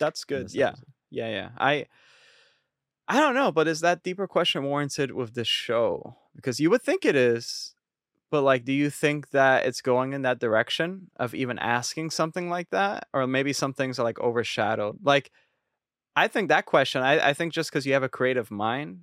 that's 0.00 0.24
good 0.24 0.52
yeah 0.52 0.68
episode. 0.68 0.84
yeah 1.10 1.28
yeah 1.28 1.48
i 1.58 1.86
i 3.06 3.20
don't 3.20 3.34
know 3.34 3.52
but 3.52 3.68
is 3.68 3.80
that 3.80 4.02
deeper 4.02 4.26
question 4.26 4.64
warranted 4.64 5.12
with 5.12 5.34
this 5.34 5.48
show 5.48 6.16
because 6.34 6.58
you 6.58 6.70
would 6.70 6.82
think 6.82 7.04
it 7.04 7.14
is 7.14 7.74
but 8.30 8.42
like 8.42 8.64
do 8.64 8.72
you 8.72 8.90
think 8.90 9.30
that 9.30 9.66
it's 9.66 9.80
going 9.80 10.12
in 10.12 10.22
that 10.22 10.40
direction 10.40 11.10
of 11.16 11.34
even 11.34 11.58
asking 11.58 12.10
something 12.10 12.50
like 12.50 12.70
that 12.70 13.06
or 13.12 13.26
maybe 13.26 13.52
some 13.52 13.72
things 13.72 13.98
are 13.98 14.04
like 14.04 14.18
overshadowed 14.20 14.98
like 15.04 15.30
I 16.16 16.28
think 16.28 16.48
that 16.48 16.66
question, 16.66 17.02
I, 17.02 17.30
I 17.30 17.32
think 17.32 17.52
just 17.52 17.70
because 17.70 17.86
you 17.86 17.92
have 17.92 18.02
a 18.02 18.08
creative 18.08 18.50
mind, 18.50 19.02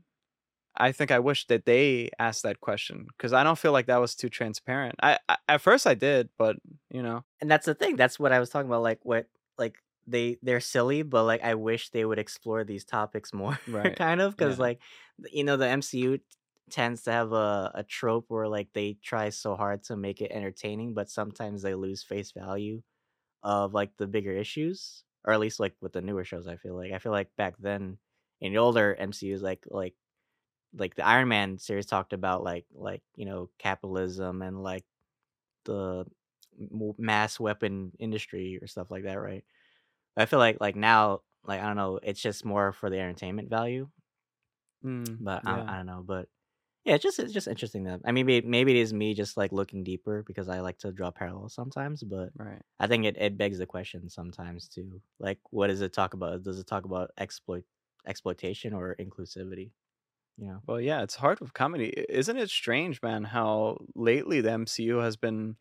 I 0.76 0.92
think 0.92 1.10
I 1.10 1.20
wish 1.20 1.48
that 1.48 1.66
they 1.66 2.10
asked 2.20 2.44
that 2.44 2.60
question 2.60 3.08
because 3.18 3.34
I 3.34 3.44
don't 3.44 3.58
feel 3.58 3.72
like 3.72 3.88
that 3.88 4.00
was 4.00 4.14
too 4.14 4.30
transparent. 4.30 4.96
I, 5.02 5.18
I 5.28 5.38
at 5.50 5.62
first 5.62 5.88
I 5.88 5.96
did, 5.96 6.30
but 6.38 6.58
you 6.92 7.02
know, 7.02 7.24
And 7.42 7.50
that's 7.50 7.66
the 7.66 7.74
thing. 7.74 7.96
That's 7.96 8.20
what 8.20 8.32
I 8.32 8.40
was 8.40 8.50
talking 8.50 8.70
about. 8.70 8.84
Like 8.84 9.00
what 9.04 9.26
they 10.08 10.38
they're 10.42 10.60
silly, 10.62 11.04
but 11.04 11.24
like 11.26 11.44
I 11.44 11.56
wish 11.56 11.90
they 11.92 12.06
would 12.06 12.20
explore 12.20 12.64
these 12.64 12.86
topics 12.86 13.34
more, 13.34 13.60
right? 13.68 13.98
kind 13.98 14.22
of, 14.22 14.32
because 14.34 14.58
Yeah, 14.58 14.60
like 14.60 14.82
you 15.32 15.44
know 15.44 15.58
the 15.58 15.68
MCU 15.68 16.20
tends 16.70 17.04
to 17.04 17.12
have 17.12 17.32
a 17.34 17.72
a 17.76 17.84
trope 17.84 18.26
where 18.30 18.48
like 18.48 18.74
they 18.74 18.94
try 18.96 19.30
so 19.30 19.56
hard 19.56 19.84
to 19.84 19.98
make 19.98 20.22
it 20.22 20.32
entertaining, 20.32 20.94
but 20.94 21.10
sometimes 21.10 21.62
they 21.62 21.76
lose 21.76 22.04
face 22.04 22.32
value 22.32 22.84
of 23.44 23.74
like 23.74 23.98
the 23.98 24.08
bigger 24.08 24.34
issues 24.34 25.06
or 25.26 25.34
at 25.34 25.40
least 25.42 25.60
like 25.60 25.76
with 25.82 25.94
the 25.94 26.02
newer 26.02 26.26
shows. 26.26 26.48
I 26.48 26.58
feel 26.58 26.76
like 26.76 26.94
I 26.94 27.00
feel 27.00 27.14
like 27.14 27.36
back 27.38 27.58
then 27.60 28.00
in 28.42 28.54
the 28.54 28.60
older 28.60 28.96
MCU's, 28.96 29.44
like 29.44 29.66
like 29.70 29.96
like 30.74 30.96
the 30.96 31.06
Iron 31.06 31.28
Man 31.30 31.58
series 31.60 31.86
talked 31.86 32.14
about 32.14 32.44
like 32.44 32.68
like 32.74 33.04
you 33.16 33.26
know 33.26 33.50
capitalism 33.60 34.42
and 34.42 34.64
like 34.64 34.86
the 35.66 36.06
mass 36.98 37.40
weapon 37.40 37.92
industry 38.00 38.60
or 38.62 38.68
stuff 38.68 38.92
like 38.92 39.04
that, 39.04 39.16
right? 39.16 39.46
I 40.18 40.26
feel 40.26 40.40
like 40.40 40.58
like 40.62 40.76
now 40.76 41.22
like 41.46 41.62
I 41.62 41.68
don't 41.68 41.78
know, 41.78 42.00
it's 42.04 42.22
just 42.22 42.46
more 42.46 42.74
for 42.74 42.90
the 42.90 43.00
entertainment 43.00 43.50
value, 43.50 43.90
Mm, 44.84 45.20
but 45.20 45.44
I, 45.46 45.64
yeah. 45.64 45.68
I 45.68 45.78
don't 45.78 45.86
know, 45.86 46.04
but 46.06 46.30
yeah, 46.86 46.96
it's 46.96 47.04
just 47.04 47.20
it's 47.20 47.34
just 47.34 47.48
interesting 47.48 47.86
that 47.86 48.02
I 48.06 48.12
mean 48.14 48.26
maybe, 48.28 48.48
maybe 48.48 48.72
it 48.80 48.82
is 48.82 48.94
me 48.94 49.14
just 49.16 49.38
like 49.38 49.52
looking 49.54 49.84
deeper 49.84 50.24
because 50.24 50.50
I 50.50 50.62
like 50.62 50.80
to 50.80 50.92
draw 50.94 51.12
parallels 51.12 51.54
sometimes, 51.56 52.04
but 52.04 52.32
Right. 52.36 52.62
I 52.80 52.88
think 52.88 53.06
it, 53.06 53.18
it 53.18 53.38
begs 53.38 53.60
the 53.60 53.68
question 53.68 54.10
sometimes 54.10 54.70
too. 54.70 55.02
Like 55.20 55.40
what 55.52 55.68
does 55.68 55.82
it 55.82 55.94
talk 55.94 56.14
about? 56.16 56.44
Does 56.44 56.60
it 56.60 56.68
talk 56.68 56.86
about 56.86 57.12
exploit 57.18 57.66
exploitation 58.08 58.74
or 58.74 58.96
inclusivity? 59.00 59.72
You 60.38 60.48
know? 60.48 60.64
Well, 60.68 60.82
yeah, 60.82 61.02
it's 61.02 61.16
hard 61.16 61.40
with 61.40 61.54
comedy. 61.54 61.94
Isn't 62.10 62.38
it 62.38 62.50
strange, 62.50 63.02
man, 63.02 63.24
how 63.24 63.78
lately 63.96 64.42
the 64.42 64.52
MCU 64.52 64.98
has 64.98 65.16
been 65.16 65.56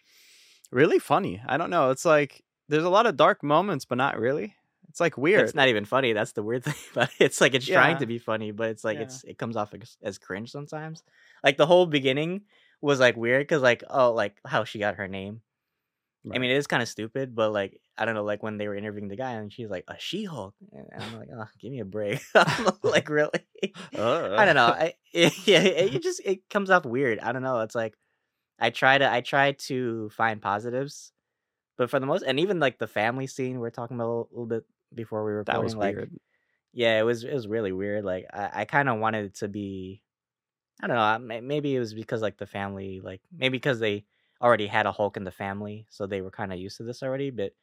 really 0.72 1.00
funny? 1.00 1.42
I 1.46 1.58
don't 1.58 1.70
know. 1.70 1.90
It's 1.90 2.06
like 2.06 2.44
there's 2.68 2.84
a 2.84 2.90
lot 2.90 3.06
of 3.06 3.16
dark 3.16 3.42
moments, 3.42 3.84
but 3.84 3.96
not 3.98 4.18
really. 4.18 4.54
It's 4.88 5.00
like 5.00 5.18
weird. 5.18 5.42
It's 5.42 5.54
not 5.54 5.68
even 5.68 5.84
funny. 5.84 6.12
That's 6.12 6.32
the 6.32 6.42
weird 6.42 6.64
thing 6.64 6.74
But. 6.94 7.10
It's 7.18 7.40
like 7.40 7.54
it's 7.54 7.66
trying 7.66 7.98
to 7.98 8.06
be 8.06 8.18
funny, 8.18 8.50
but 8.52 8.70
it's 8.70 8.84
like 8.84 8.96
Yeah. 8.96 9.04
it's 9.04 9.24
it 9.24 9.38
comes 9.38 9.56
off 9.56 9.74
as, 9.74 9.96
as 10.02 10.18
cringe 10.18 10.50
sometimes. 10.50 11.02
Like 11.44 11.56
the 11.56 11.66
whole 11.66 11.86
beginning 11.86 12.42
was 12.80 13.00
like 13.00 13.16
weird 13.16 13.42
because 13.46 13.62
like 13.62 13.82
oh 13.90 14.12
like 14.12 14.36
how 14.46 14.64
she 14.64 14.78
got 14.78 14.96
her 14.96 15.08
name. 15.08 15.40
I 16.32 16.38
mean 16.38 16.50
it 16.50 16.56
is 16.56 16.66
kind 16.66 16.82
of 16.82 16.88
stupid, 16.88 17.36
but 17.36 17.52
like 17.52 17.80
I 17.96 18.04
don't 18.04 18.14
know 18.14 18.24
like 18.24 18.42
when 18.42 18.56
they 18.58 18.66
were 18.66 18.74
interviewing 18.74 19.06
the 19.08 19.16
guy 19.16 19.32
and 19.32 19.52
she's 19.52 19.68
like 19.70 19.84
a 19.86 19.94
She 19.98 20.24
Hulk, 20.24 20.54
and 20.72 20.86
I'm 20.98 21.18
like 21.18 21.28
oh 21.32 21.44
give 21.60 21.70
me 21.70 21.80
a 21.80 21.84
break. 21.84 22.20
Like 22.82 23.08
really. 23.08 23.46
I 23.62 23.98
Uh. 23.98 24.44
don't 24.44 24.56
know. 24.56 24.66
I 24.66 24.94
yeah 25.12 25.60
it, 25.60 25.94
it 25.94 26.02
just 26.02 26.20
it 26.24 26.48
comes 26.48 26.70
off 26.70 26.84
weird. 26.84 27.18
I 27.20 27.32
don't 27.32 27.42
know. 27.42 27.60
It's 27.60 27.74
like 27.76 27.94
I 28.58 28.70
try 28.70 28.98
to 28.98 29.12
I 29.12 29.20
try 29.20 29.52
to 29.68 30.08
find 30.10 30.40
positives, 30.42 31.12
but 31.76 31.90
for 31.90 32.00
the 32.00 32.06
most 32.06 32.22
and 32.22 32.40
even 32.40 32.60
like 32.60 32.78
the 32.78 32.86
family 32.86 33.26
scene 33.26 33.60
we 33.60 33.66
are 33.66 33.70
talking 33.70 33.96
about 33.96 34.06
a 34.06 34.08
little, 34.08 34.28
little 34.32 34.46
bit 34.46 34.64
before 34.94 35.24
we 35.24 35.32
were 35.32 35.46
That 35.46 35.62
was 35.62 35.76
like 35.76 35.98
weird. 35.98 36.10
yeah, 36.72 37.00
it 37.00 37.04
was 37.04 37.24
it 37.24 37.34
was 37.34 37.48
really 37.48 37.72
weird. 37.72 38.04
Like 38.04 38.26
I, 38.32 38.62
I 38.62 38.64
kind 38.66 38.88
of 38.88 38.98
wanted 39.00 39.26
it 39.26 39.34
to 39.36 39.48
be, 39.48 40.02
I 40.82 40.86
don't 40.88 40.96
know. 40.96 41.40
Maybe 41.40 41.76
it 41.76 41.80
was 41.80 41.94
because 41.94 42.22
like 42.22 42.38
the 42.38 42.46
family, 42.46 43.00
like 43.00 43.22
maybe 43.32 43.58
because 43.58 43.80
they 43.80 44.06
already 44.42 44.66
had 44.68 44.86
a 44.86 44.92
Hulk 44.92 45.16
in 45.16 45.24
the 45.24 45.32
family, 45.32 45.86
so 45.90 46.06
they 46.06 46.22
were 46.22 46.30
kind 46.32 46.52
of 46.52 46.58
used 46.60 46.78
to 46.78 46.84
this 46.84 47.02
already. 47.02 47.30
But 47.30 47.54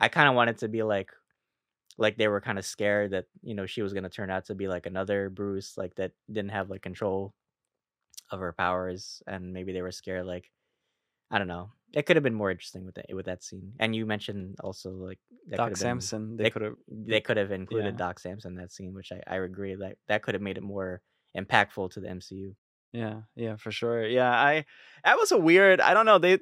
I 0.00 0.08
kind 0.08 0.28
of 0.28 0.34
wanted 0.36 0.58
to 0.58 0.68
be 0.68 0.82
like, 0.84 1.12
like 1.98 2.18
they 2.18 2.28
were 2.28 2.40
kind 2.42 2.58
of 2.58 2.66
scared 2.66 3.12
that 3.12 3.26
you 3.42 3.54
know 3.54 3.66
she 3.66 3.82
was 3.82 3.94
gonna 3.94 4.10
turn 4.10 4.30
out 4.30 4.46
to 4.46 4.54
be 4.56 4.68
like 4.68 4.86
another 4.86 5.30
Bruce, 5.30 5.78
like 5.78 5.96
that 5.96 6.12
didn't 6.28 6.50
have 6.52 6.70
like 6.70 6.82
control 6.82 7.34
of 8.30 8.40
her 8.40 8.52
powers, 8.52 9.22
and 9.26 9.52
maybe 9.52 9.72
they 9.72 9.82
were 9.82 9.92
scared 9.92 10.26
like 10.26 10.50
I 11.30 11.38
don't 11.38 11.48
know. 11.48 11.70
It 11.94 12.04
could 12.04 12.16
have 12.16 12.22
been 12.22 12.34
more 12.34 12.50
interesting 12.50 12.84
with 12.84 12.96
that 12.96 13.06
with 13.14 13.26
that 13.26 13.42
scene. 13.42 13.72
And 13.80 13.96
you 13.96 14.04
mentioned 14.04 14.56
also 14.62 14.90
like 14.90 15.18
that 15.48 15.56
Doc 15.56 15.68
have 15.68 15.74
been 15.74 16.00
Samson, 16.00 16.36
they 16.36 16.44
they 16.44 16.50
could 16.50 16.62
have 16.62 16.74
they 16.88 17.20
could 17.20 17.36
have 17.36 17.50
included 17.50 17.94
yeah. 17.94 18.06
Doc 18.06 18.18
Samson 18.18 18.52
in 18.52 18.58
that 18.58 18.72
scene, 18.72 18.92
which 18.92 19.10
I, 19.12 19.20
I 19.26 19.36
agree 19.36 19.74
that 19.74 19.96
that 20.08 20.22
could 20.22 20.34
have 20.34 20.42
made 20.42 20.58
it 20.58 20.62
more 20.62 21.00
impactful 21.36 21.92
to 21.92 22.00
the 22.00 22.08
MCU. 22.08 22.54
Yeah, 22.92 23.22
yeah, 23.36 23.56
for 23.56 23.70
sure. 23.70 24.06
Yeah, 24.06 24.30
I 24.30 24.64
that 25.04 25.16
was 25.16 25.32
a 25.32 25.38
weird. 25.38 25.80
I 25.80 25.94
don't 25.94 26.06
know. 26.06 26.18
They 26.18 26.38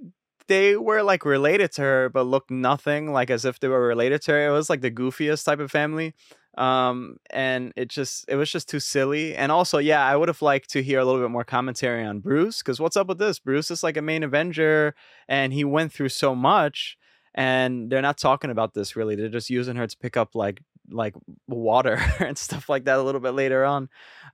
they 0.48 0.76
were 0.76 1.02
like 1.02 1.24
related 1.24 1.72
to 1.72 1.82
her, 1.82 2.08
but 2.08 2.24
looked 2.24 2.50
nothing 2.50 3.12
like 3.12 3.30
as 3.30 3.44
if 3.44 3.60
they 3.60 3.68
were 3.68 3.86
related 3.86 4.22
to 4.22 4.32
her. 4.32 4.48
It 4.48 4.52
was 4.52 4.70
like 4.70 4.80
the 4.80 4.90
goofiest 4.90 5.44
type 5.44 5.60
of 5.60 5.70
family, 5.70 6.14
um, 6.56 7.18
and 7.30 7.72
it 7.76 7.88
just 7.88 8.24
it 8.28 8.36
was 8.36 8.50
just 8.50 8.68
too 8.68 8.80
silly. 8.80 9.34
And 9.34 9.52
also, 9.52 9.78
yeah, 9.78 10.04
I 10.04 10.16
would 10.16 10.28
have 10.28 10.42
liked 10.42 10.70
to 10.70 10.82
hear 10.82 10.98
a 10.98 11.04
little 11.04 11.20
bit 11.20 11.30
more 11.30 11.44
commentary 11.44 12.04
on 12.04 12.20
Bruce 12.20 12.58
because 12.58 12.80
what's 12.80 12.96
up 12.96 13.06
with 13.08 13.18
this? 13.18 13.38
Bruce 13.38 13.70
is 13.70 13.82
like 13.82 13.96
a 13.96 14.02
main 14.02 14.22
Avenger, 14.22 14.94
and 15.28 15.52
he 15.52 15.64
went 15.64 15.92
through 15.92 16.08
so 16.10 16.34
much. 16.34 16.96
And 17.38 17.90
they're 17.90 18.00
not 18.00 18.16
talking 18.16 18.50
about 18.50 18.72
this 18.72 18.96
really. 18.96 19.14
They're 19.14 19.28
just 19.28 19.50
using 19.50 19.76
her 19.76 19.86
to 19.86 19.96
pick 19.98 20.16
up 20.16 20.34
like 20.34 20.62
like 20.90 21.14
water 21.46 22.00
and 22.20 22.38
stuff 22.38 22.68
like 22.68 22.84
that 22.84 22.98
a 22.98 23.02
little 23.02 23.20
bit 23.20 23.32
later 23.32 23.64
on. 23.64 23.90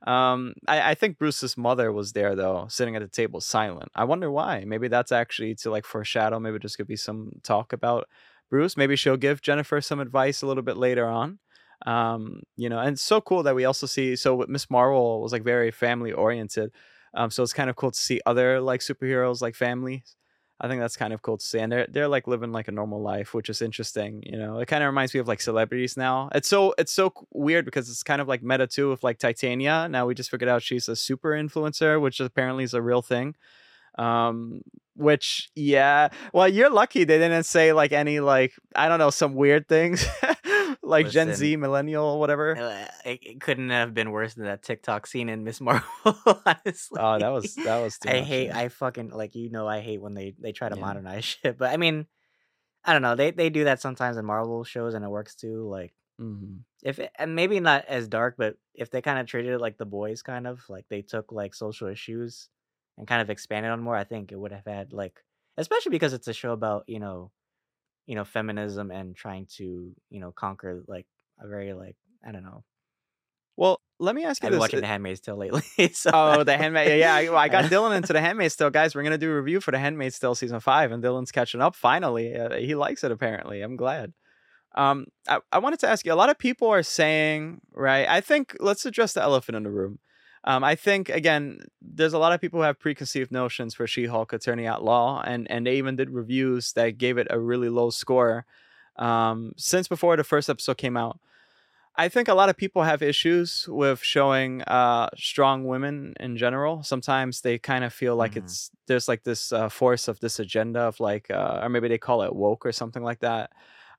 Um, 0.07 0.53
I, 0.67 0.91
I 0.91 0.95
think 0.95 1.17
Bruce's 1.17 1.57
mother 1.57 1.91
was 1.91 2.13
there 2.13 2.35
though, 2.35 2.67
sitting 2.69 2.95
at 2.95 3.01
the 3.01 3.07
table, 3.09 3.41
silent. 3.41 3.91
I 3.95 4.05
wonder 4.05 4.31
why. 4.31 4.63
Maybe 4.65 4.87
that's 4.87 5.11
actually 5.11 5.55
to 5.55 5.71
like 5.71 5.85
foreshadow. 5.85 6.39
Maybe 6.39 6.59
just 6.59 6.77
could 6.77 6.87
be 6.87 6.95
some 6.95 7.31
talk 7.43 7.73
about 7.73 8.07
Bruce. 8.49 8.77
Maybe 8.77 8.95
she'll 8.95 9.17
give 9.17 9.41
Jennifer 9.41 9.81
some 9.81 9.99
advice 9.99 10.41
a 10.41 10.47
little 10.47 10.63
bit 10.63 10.77
later 10.77 11.07
on. 11.07 11.39
Um, 11.85 12.41
you 12.55 12.69
know, 12.69 12.79
and 12.79 12.99
so 12.99 13.21
cool 13.21 13.43
that 13.43 13.55
we 13.55 13.65
also 13.65 13.87
see. 13.87 14.15
So 14.15 14.45
Miss 14.47 14.69
Marvel 14.69 15.21
was 15.21 15.31
like 15.31 15.43
very 15.43 15.71
family 15.71 16.11
oriented. 16.13 16.71
Um, 17.13 17.29
so 17.29 17.43
it's 17.43 17.53
kind 17.53 17.69
of 17.69 17.75
cool 17.75 17.91
to 17.91 17.99
see 17.99 18.21
other 18.25 18.59
like 18.59 18.79
superheroes 18.79 19.41
like 19.41 19.55
families. 19.55 20.15
I 20.61 20.67
think 20.69 20.79
that's 20.79 20.95
kind 20.95 21.11
of 21.13 21.21
cool 21.21 21.37
to 21.37 21.45
see, 21.45 21.59
and 21.59 21.71
they're 21.71 21.87
they're 21.89 22.07
like 22.07 22.25
living 22.25 22.53
like 22.53 22.69
a 22.69 22.71
normal 22.71 23.01
life, 23.01 23.33
which 23.33 23.49
is 23.49 23.61
interesting. 23.61 24.23
You 24.25 24.37
know, 24.37 24.59
it 24.59 24.67
kind 24.67 24.81
of 24.81 24.87
reminds 24.87 25.13
me 25.13 25.19
of 25.19 25.27
like 25.27 25.41
celebrities 25.41 25.97
now. 25.97 26.29
It's 26.33 26.47
so 26.47 26.73
it's 26.77 26.93
so 26.93 27.11
weird 27.33 27.65
because 27.65 27.89
it's 27.89 28.03
kind 28.03 28.21
of 28.21 28.27
like 28.29 28.43
meta 28.43 28.67
too 28.67 28.89
with 28.89 29.03
like 29.03 29.19
Titania. 29.19 29.87
Now 29.89 30.05
we 30.05 30.15
just 30.15 30.31
figured 30.31 30.49
out 30.49 30.61
she's 30.61 30.87
a 30.87 30.95
super 30.95 31.31
influencer, 31.31 31.99
which 31.99 32.19
apparently 32.21 32.63
is 32.63 32.73
a 32.73 32.81
real 32.81 33.01
thing. 33.01 33.35
Um, 33.97 34.61
which 34.95 35.49
yeah, 35.55 36.09
well, 36.33 36.47
you're 36.47 36.69
lucky 36.69 37.03
they 37.03 37.17
didn't 37.17 37.43
say 37.43 37.73
like 37.73 37.91
any 37.91 38.19
like 38.19 38.53
I 38.75 38.87
don't 38.87 38.99
know 38.99 39.09
some 39.09 39.33
weird 39.35 39.67
things 39.67 40.05
like 40.93 41.09
Gen 41.09 41.33
Z, 41.33 41.55
millennial, 41.57 42.19
whatever. 42.19 42.57
uh, 42.57 42.85
it, 43.05 43.19
it 43.23 43.41
couldn't 43.41 43.69
have 43.69 43.93
been 43.93 44.11
worse 44.11 44.33
than 44.35 44.45
that 44.45 44.63
TikTok 44.63 45.07
scene 45.07 45.29
in 45.29 45.43
Miss 45.43 45.59
Marvel. 45.61 45.87
honestly, 46.45 46.99
Oh, 46.99 47.19
that 47.19 47.29
was 47.29 47.55
that 47.63 47.77
was 47.77 47.97
too 47.97 48.09
I 48.09 48.19
much. 48.19 48.27
hate. 48.27 48.49
Yeah, 48.49 48.57
I 48.57 48.69
fucking 48.69 49.09
like 49.09 49.35
you 49.35 49.49
know. 49.49 49.67
I 49.67 49.81
hate 49.81 50.01
when 50.01 50.13
they 50.13 50.33
they 50.39 50.51
try 50.51 50.69
to 50.69 50.75
yeah. 50.75 50.81
modernize 50.81 51.23
shit. 51.25 51.57
But 51.57 51.71
I 51.73 51.77
mean, 51.77 52.05
I 52.85 52.93
don't 52.93 53.01
know. 53.01 53.15
They 53.15 53.31
they 53.31 53.49
do 53.49 53.65
that 53.65 53.81
sometimes 53.81 54.17
in 54.17 54.25
Marvel 54.25 54.63
shows, 54.63 54.93
and 54.93 55.03
it 55.03 55.09
works 55.09 55.35
too. 55.35 55.67
Like 55.69 55.93
hmm 56.19 56.57
if 56.83 56.99
it, 56.99 57.11
and 57.17 57.35
maybe 57.35 57.59
not 57.59 57.85
as 57.85 58.07
dark, 58.07 58.35
but 58.37 58.57
if 58.73 58.89
they 58.91 59.01
kind 59.01 59.19
of 59.19 59.25
treated 59.27 59.53
it 59.53 59.59
like 59.61 59.77
the 59.77 59.85
boys, 59.85 60.21
kind 60.21 60.45
of 60.47 60.63
like 60.69 60.85
they 60.89 61.01
took 61.01 61.31
like 61.31 61.55
social 61.55 61.87
issues 61.87 62.49
and 62.97 63.07
kind 63.07 63.21
of 63.21 63.29
expanded 63.29 63.71
on 63.71 63.81
more, 63.81 63.95
I 63.95 64.03
think 64.03 64.31
it 64.31 64.39
would 64.39 64.51
have 64.51 64.65
had 64.65 64.91
like, 64.93 65.23
especially 65.57 65.91
because 65.91 66.13
it's 66.13 66.27
a 66.27 66.33
show 66.33 66.51
about 66.51 66.83
you 66.87 66.99
know, 66.99 67.31
you 68.05 68.15
know, 68.15 68.25
feminism 68.25 68.91
and 68.91 69.15
trying 69.15 69.47
to 69.57 69.93
you 70.09 70.19
know 70.19 70.31
conquer 70.31 70.83
like 70.87 71.05
a 71.39 71.47
very 71.47 71.73
like 71.73 71.95
I 72.27 72.31
don't 72.31 72.43
know. 72.43 72.63
Well, 73.55 73.81
let 73.99 74.15
me 74.15 74.25
ask 74.25 74.41
you 74.41 74.47
I've 74.47 74.51
been 74.51 74.59
this: 74.59 74.61
watching 74.61 74.81
The 74.81 74.87
Handmaid's 74.87 75.21
Tale 75.21 75.37
lately, 75.37 75.63
so 75.93 76.09
Oh, 76.13 76.43
the 76.43 76.57
Handmaid. 76.57 76.99
Yeah, 76.99 77.19
yeah. 77.19 77.31
I, 77.31 77.43
I 77.43 77.47
got 77.49 77.65
Dylan 77.71 77.95
into 77.95 78.13
the 78.13 78.21
Handmaid's 78.21 78.55
Tale, 78.55 78.71
guys. 78.71 78.95
We're 78.95 79.03
gonna 79.03 79.17
do 79.17 79.31
a 79.31 79.35
review 79.35 79.61
for 79.61 79.71
the 79.71 79.79
Handmaid's 79.79 80.17
Tale 80.17 80.35
season 80.35 80.59
five, 80.59 80.91
and 80.91 81.03
Dylan's 81.03 81.31
catching 81.31 81.61
up 81.61 81.75
finally. 81.75 82.35
Uh, 82.35 82.55
he 82.55 82.75
likes 82.75 83.03
it 83.03 83.11
apparently. 83.11 83.61
I'm 83.61 83.75
glad. 83.75 84.13
Um, 84.75 85.05
I, 85.27 85.39
I 85.51 85.59
wanted 85.59 85.79
to 85.81 85.87
ask 85.87 86.05
you. 86.05 86.13
A 86.13 86.15
lot 86.15 86.29
of 86.29 86.39
people 86.39 86.69
are 86.69 86.81
saying, 86.83 87.61
right? 87.73 88.07
I 88.07 88.21
think 88.21 88.57
let's 88.59 88.85
address 88.85 89.13
the 89.13 89.21
elephant 89.21 89.55
in 89.55 89.63
the 89.63 89.71
room. 89.71 89.99
Um, 90.45 90.63
I 90.63 90.75
think 90.75 91.09
again, 91.09 91.59
there's 91.81 92.13
a 92.13 92.19
lot 92.19 92.33
of 92.33 92.41
people 92.41 92.59
who 92.59 92.63
have 92.65 92.79
preconceived 92.79 93.31
notions 93.31 93.73
for 93.73 93.87
She-Hulk 93.87 94.33
Attorney 94.33 94.67
at 94.67 94.83
Law, 94.83 95.21
and 95.25 95.49
and 95.49 95.65
they 95.65 95.77
even 95.77 95.95
did 95.95 96.09
reviews 96.09 96.73
that 96.73 96.97
gave 96.97 97.17
it 97.17 97.27
a 97.29 97.39
really 97.39 97.69
low 97.69 97.89
score. 97.89 98.45
Um, 98.97 99.53
since 99.57 99.87
before 99.87 100.15
the 100.17 100.23
first 100.23 100.49
episode 100.49 100.77
came 100.77 100.97
out. 100.97 101.19
I 101.95 102.09
think 102.09 102.27
a 102.27 102.33
lot 102.33 102.49
of 102.49 102.57
people 102.57 102.81
have 102.83 103.03
issues 103.03 103.67
with 103.69 103.99
showing 104.01 104.63
uh, 104.63 105.09
strong 105.15 105.65
women 105.65 106.15
in 106.19 106.37
general. 106.37 106.81
Sometimes 106.81 107.41
they 107.41 107.59
kind 107.59 107.83
of 107.83 107.93
feel 107.93 108.15
like 108.15 108.33
Mhm. 108.33 108.37
it's 108.43 108.71
there's 108.87 109.07
like 109.07 109.23
this 109.23 109.51
uh, 109.53 109.69
force 109.69 110.07
of 110.07 110.19
this 110.19 110.39
agenda 110.39 110.79
of 110.81 110.99
like, 110.99 111.29
uh, 111.29 111.59
or 111.61 111.69
maybe 111.69 111.87
they 111.87 111.99
call 111.99 112.23
it 112.23 112.35
woke 112.35 112.65
or 112.65 112.71
something 112.71 113.03
like 113.03 113.19
that. 113.19 113.51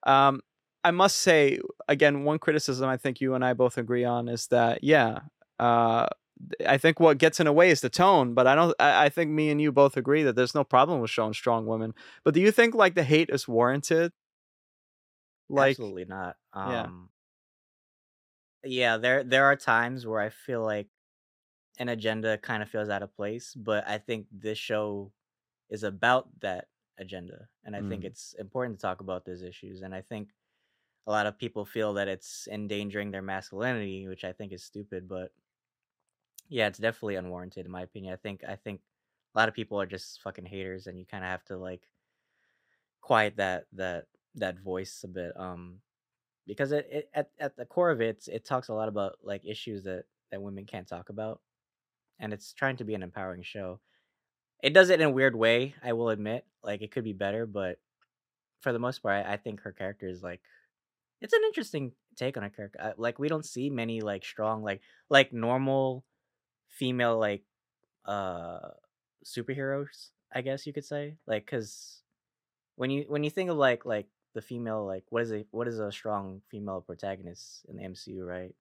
Um, 0.04 0.42
I 0.82 0.90
must 0.90 1.18
say 1.18 1.60
again, 1.88 2.24
one 2.24 2.38
criticism 2.40 2.88
I 2.88 2.96
think 2.96 3.20
you 3.20 3.34
and 3.34 3.44
I 3.44 3.52
both 3.54 3.78
agree 3.78 4.04
on 4.04 4.28
is 4.28 4.48
that 4.48 4.82
yeah, 4.82 5.20
uh, 5.60 6.06
I 6.66 6.78
think 6.78 7.00
what 7.00 7.18
gets 7.18 7.40
in 7.40 7.46
the 7.46 7.52
way 7.52 7.70
is 7.70 7.80
the 7.80 7.90
tone. 7.90 8.34
But 8.34 8.46
I 8.46 8.54
don't. 8.54 8.74
I, 8.80 9.06
I 9.06 9.08
think 9.08 9.30
me 9.30 9.50
and 9.50 9.60
you 9.60 9.72
both 9.72 9.96
agree 9.96 10.22
that 10.24 10.36
there's 10.36 10.54
no 10.54 10.64
problem 10.64 11.00
with 11.00 11.10
showing 11.10 11.34
strong 11.34 11.66
women. 11.66 11.94
But 12.24 12.34
do 12.34 12.40
you 12.40 12.50
think 12.50 12.74
like 12.74 12.94
the 12.94 13.04
hate 13.04 13.30
is 13.30 13.48
warranted? 13.48 14.12
Like, 15.48 15.78
absolutely 15.78 16.04
not. 16.04 16.36
yeah, 16.62 16.86
Um, 16.86 17.10
yeah, 18.64 18.96
there 18.96 19.22
there 19.24 19.44
are 19.44 19.56
times 19.56 20.06
where 20.06 20.20
I 20.20 20.30
feel 20.30 20.62
like 20.62 20.88
an 21.78 21.88
agenda 21.88 22.38
kind 22.38 22.62
of 22.62 22.70
feels 22.70 22.90
out 22.90 23.02
of 23.02 23.14
place, 23.16 23.54
but 23.54 23.86
I 23.88 23.98
think 23.98 24.28
this 24.32 24.58
show 24.58 25.12
is 25.70 25.84
about 25.84 26.40
that 26.40 26.68
agenda, 26.98 27.48
and 27.64 27.76
I 27.76 27.82
think 27.82 28.04
mm, 28.04 28.06
it's 28.06 28.34
important 28.34 28.78
to 28.80 28.82
talk 28.82 29.00
about 29.00 29.24
those 29.26 29.42
issues. 29.42 29.82
And 29.82 29.94
I 29.94 30.02
think 30.02 30.30
a 31.06 31.12
lot 31.12 31.26
of 31.26 31.38
people 31.38 31.64
feel 31.66 31.94
that 31.94 32.08
it's 32.08 32.48
endangering 32.48 33.10
their 33.12 33.22
masculinity, 33.22 34.08
which 34.08 34.24
I 34.24 34.32
think 34.32 34.52
is 34.52 34.64
stupid. 34.64 35.08
But 35.08 35.32
yeah, 36.54 36.68
it's 36.68 36.78
definitely 36.78 37.16
unwarranted 37.16 37.66
in 37.66 37.73
my 37.73 37.82
opinion. 37.82 38.12
I 38.12 38.16
think 38.16 38.44
I 38.44 38.54
think 38.54 38.80
a 39.34 39.38
lot 39.38 39.49
of 39.49 39.56
people 39.56 39.80
are 39.80 39.87
just 39.87 40.23
fucking 40.23 40.46
haters, 40.46 40.87
and 40.87 40.96
you 40.96 41.04
kind 41.04 41.25
of 41.25 41.30
have 41.30 41.42
to 41.46 41.56
like 41.56 41.82
quiet 43.00 43.38
that 43.38 43.64
that 43.73 44.04
that 44.37 44.61
voice 44.61 45.02
a 45.02 45.08
bit. 45.08 45.32
Um, 45.37 45.80
because 46.46 46.70
it, 46.70 46.87
it 46.92 47.11
at 47.12 47.30
at 47.40 47.56
the 47.56 47.64
core 47.66 47.90
of 47.90 48.00
it, 48.00 48.28
it 48.28 48.44
talks 48.44 48.68
a 48.68 48.73
lot 48.75 48.87
about 48.88 49.16
like 49.20 49.44
issues 49.44 49.82
that 49.82 50.04
that 50.30 50.42
women 50.42 50.64
can't 50.64 50.87
talk 50.87 51.08
about, 51.08 51.40
and 52.20 52.32
it's 52.32 52.52
trying 52.52 52.76
to 52.76 52.84
be 52.84 52.94
an 52.94 53.02
empowering 53.02 53.42
show. 53.42 53.80
It 54.62 54.75
does 54.75 54.90
it 54.90 55.00
in 55.00 55.08
a 55.08 55.11
weird 55.11 55.34
way, 55.34 55.75
I 55.82 55.94
will 55.94 56.11
admit. 56.11 56.46
Like 56.62 56.82
it 56.82 56.92
could 56.92 57.02
be 57.02 57.12
better, 57.14 57.46
but 57.46 57.78
for 58.61 58.73
the 58.73 58.78
most 58.78 59.02
part, 59.02 59.26
I, 59.26 59.32
I 59.32 59.37
think 59.38 59.62
her 59.62 59.73
character 59.73 60.06
is 60.08 60.23
like 60.23 60.40
it's 61.20 61.32
an 61.32 61.42
interesting 61.46 61.94
take 62.14 62.37
on 62.37 62.44
a 62.44 62.50
character. 62.50 62.94
Like 62.96 63.18
we 63.18 63.26
don't 63.26 63.44
see 63.44 63.70
many 63.70 64.02
like 64.02 64.25
strong 64.25 64.62
like 64.62 64.82
like 65.11 65.32
normal 65.32 66.04
female 66.75 67.19
like 67.19 67.45
uh 68.07 68.71
superheroes, 69.25 70.11
I 70.35 70.43
guess 70.43 70.66
you 70.66 70.73
could 70.73 70.85
say. 70.85 71.16
Like 71.26 71.47
cuz 71.47 72.02
when 72.76 72.90
you 72.90 73.04
when 73.09 73.25
you 73.25 73.31
think 73.31 73.50
of 73.50 73.57
like 73.57 73.85
like 73.85 74.09
the 74.35 74.43
female 74.43 74.85
like 74.87 75.04
what 75.11 75.23
is 75.23 75.31
it 75.31 75.47
what 75.50 75.69
is 75.69 75.78
a 75.78 75.93
strong 75.93 76.43
female 76.50 76.81
protagonist 76.81 77.64
in 77.69 77.76
the 77.76 77.85
MCU, 77.85 78.25
right? 78.25 78.54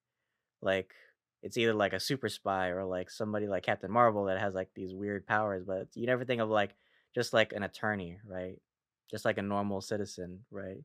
Like 0.62 0.94
it's 1.42 1.56
either 1.58 1.74
like 1.74 1.92
a 1.92 2.00
super 2.00 2.28
spy 2.28 2.68
or 2.70 2.84
like 2.84 3.10
somebody 3.10 3.46
like 3.48 3.64
Captain 3.64 3.90
Marvel 3.90 4.24
that 4.26 4.40
has 4.40 4.54
like 4.54 4.70
these 4.74 4.94
weird 4.94 5.26
powers, 5.26 5.64
but 5.64 5.88
you 5.94 6.06
never 6.06 6.24
think 6.24 6.40
of 6.42 6.50
like 6.50 6.74
just 7.14 7.32
like 7.32 7.52
an 7.52 7.62
attorney, 7.64 8.18
right? 8.26 8.60
Just 9.10 9.24
like 9.24 9.38
a 9.38 9.42
normal 9.42 9.80
citizen, 9.80 10.44
right? 10.50 10.82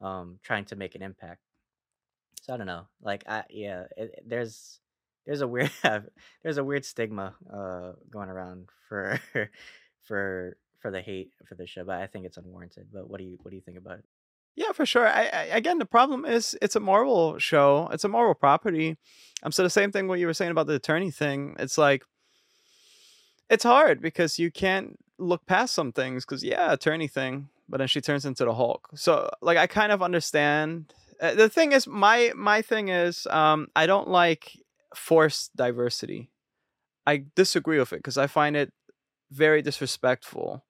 Um 0.00 0.38
trying 0.42 0.66
to 0.66 0.76
make 0.76 0.94
an 0.96 1.02
impact. 1.02 1.42
So 2.42 2.54
I 2.54 2.56
don't 2.56 2.66
know. 2.66 2.86
Like 3.00 3.24
I 3.28 3.44
yeah, 3.50 3.84
it, 3.96 4.14
it- 4.18 4.24
there's 4.28 4.80
there's 5.26 5.40
a 5.40 5.48
weird 5.48 5.70
there's 6.42 6.58
a 6.58 6.64
weird 6.64 6.84
stigma 6.84 7.34
uh 7.52 7.92
going 8.10 8.28
around 8.28 8.68
for 8.88 9.20
for 10.06 10.56
for 10.80 10.90
the 10.90 11.00
hate 11.00 11.32
for 11.48 11.56
the 11.56 11.66
show, 11.66 11.84
but 11.84 11.98
I 11.98 12.06
think 12.06 12.26
it's 12.26 12.36
unwarranted. 12.36 12.88
But 12.92 13.10
what 13.10 13.18
do 13.18 13.24
you 13.24 13.38
what 13.42 13.50
do 13.50 13.56
you 13.56 13.62
think 13.62 13.78
about 13.78 13.98
it? 13.98 14.04
Yeah, 14.54 14.72
for 14.72 14.86
sure. 14.86 15.06
I, 15.06 15.26
I 15.26 15.42
again, 15.52 15.78
the 15.78 15.86
problem 15.86 16.24
is 16.24 16.56
it's 16.62 16.76
a 16.76 16.80
Marvel 16.80 17.38
show. 17.38 17.88
It's 17.92 18.04
a 18.04 18.08
Marvel 18.08 18.34
property. 18.34 18.96
Um, 19.42 19.52
so 19.52 19.62
the 19.62 19.70
same 19.70 19.92
thing 19.92 20.08
what 20.08 20.18
you 20.18 20.26
were 20.26 20.34
saying 20.34 20.50
about 20.50 20.66
the 20.66 20.74
attorney 20.74 21.10
thing. 21.10 21.56
It's 21.58 21.76
like 21.76 22.04
it's 23.50 23.64
hard 23.64 24.00
because 24.00 24.38
you 24.38 24.50
can't 24.50 24.98
look 25.18 25.44
past 25.46 25.74
some 25.74 25.92
things 25.92 26.24
because 26.24 26.42
yeah, 26.42 26.72
attorney 26.72 27.08
thing, 27.08 27.48
but 27.68 27.78
then 27.78 27.88
she 27.88 28.00
turns 28.00 28.24
into 28.24 28.44
the 28.44 28.54
Hulk. 28.54 28.88
So 28.94 29.28
like 29.42 29.58
I 29.58 29.66
kind 29.66 29.92
of 29.92 30.02
understand. 30.02 30.92
Uh, 31.20 31.34
the 31.34 31.48
thing 31.48 31.72
is, 31.72 31.86
my 31.86 32.32
my 32.36 32.62
thing 32.62 32.88
is, 32.88 33.26
um, 33.28 33.68
I 33.74 33.86
don't 33.86 34.08
like 34.08 34.52
forced 34.94 35.54
diversity. 35.56 36.30
I 37.06 37.24
disagree 37.34 37.78
with 37.78 37.92
it 37.92 37.98
because 37.98 38.18
I 38.18 38.26
find 38.26 38.56
it 38.56 38.72
very 39.30 39.62
disrespectful. 39.62 40.64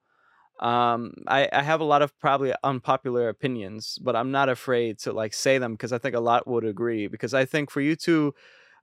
Um, 0.60 1.12
I, 1.26 1.48
I 1.52 1.62
have 1.62 1.80
a 1.80 1.84
lot 1.84 2.02
of 2.02 2.18
probably 2.18 2.54
unpopular 2.64 3.28
opinions, 3.28 3.98
but 4.02 4.16
I'm 4.16 4.30
not 4.30 4.48
afraid 4.48 4.98
to 5.00 5.12
like 5.12 5.34
say 5.34 5.58
them 5.58 5.72
because 5.72 5.92
I 5.92 5.98
think 5.98 6.14
a 6.14 6.20
lot 6.20 6.46
would 6.46 6.64
agree. 6.64 7.08
Because 7.08 7.34
I 7.34 7.44
think 7.44 7.70
for 7.70 7.80
you 7.80 7.94
to 7.96 8.34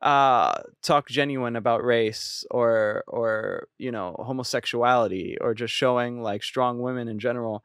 uh, 0.01 0.61
talk 0.83 1.07
genuine 1.07 1.55
about 1.55 1.83
race 1.83 2.45
or 2.51 3.03
or 3.07 3.69
you 3.77 3.91
know 3.91 4.15
homosexuality 4.19 5.37
or 5.41 5.53
just 5.53 5.73
showing 5.73 6.21
like 6.21 6.43
strong 6.43 6.79
women 6.79 7.07
in 7.07 7.19
general, 7.19 7.63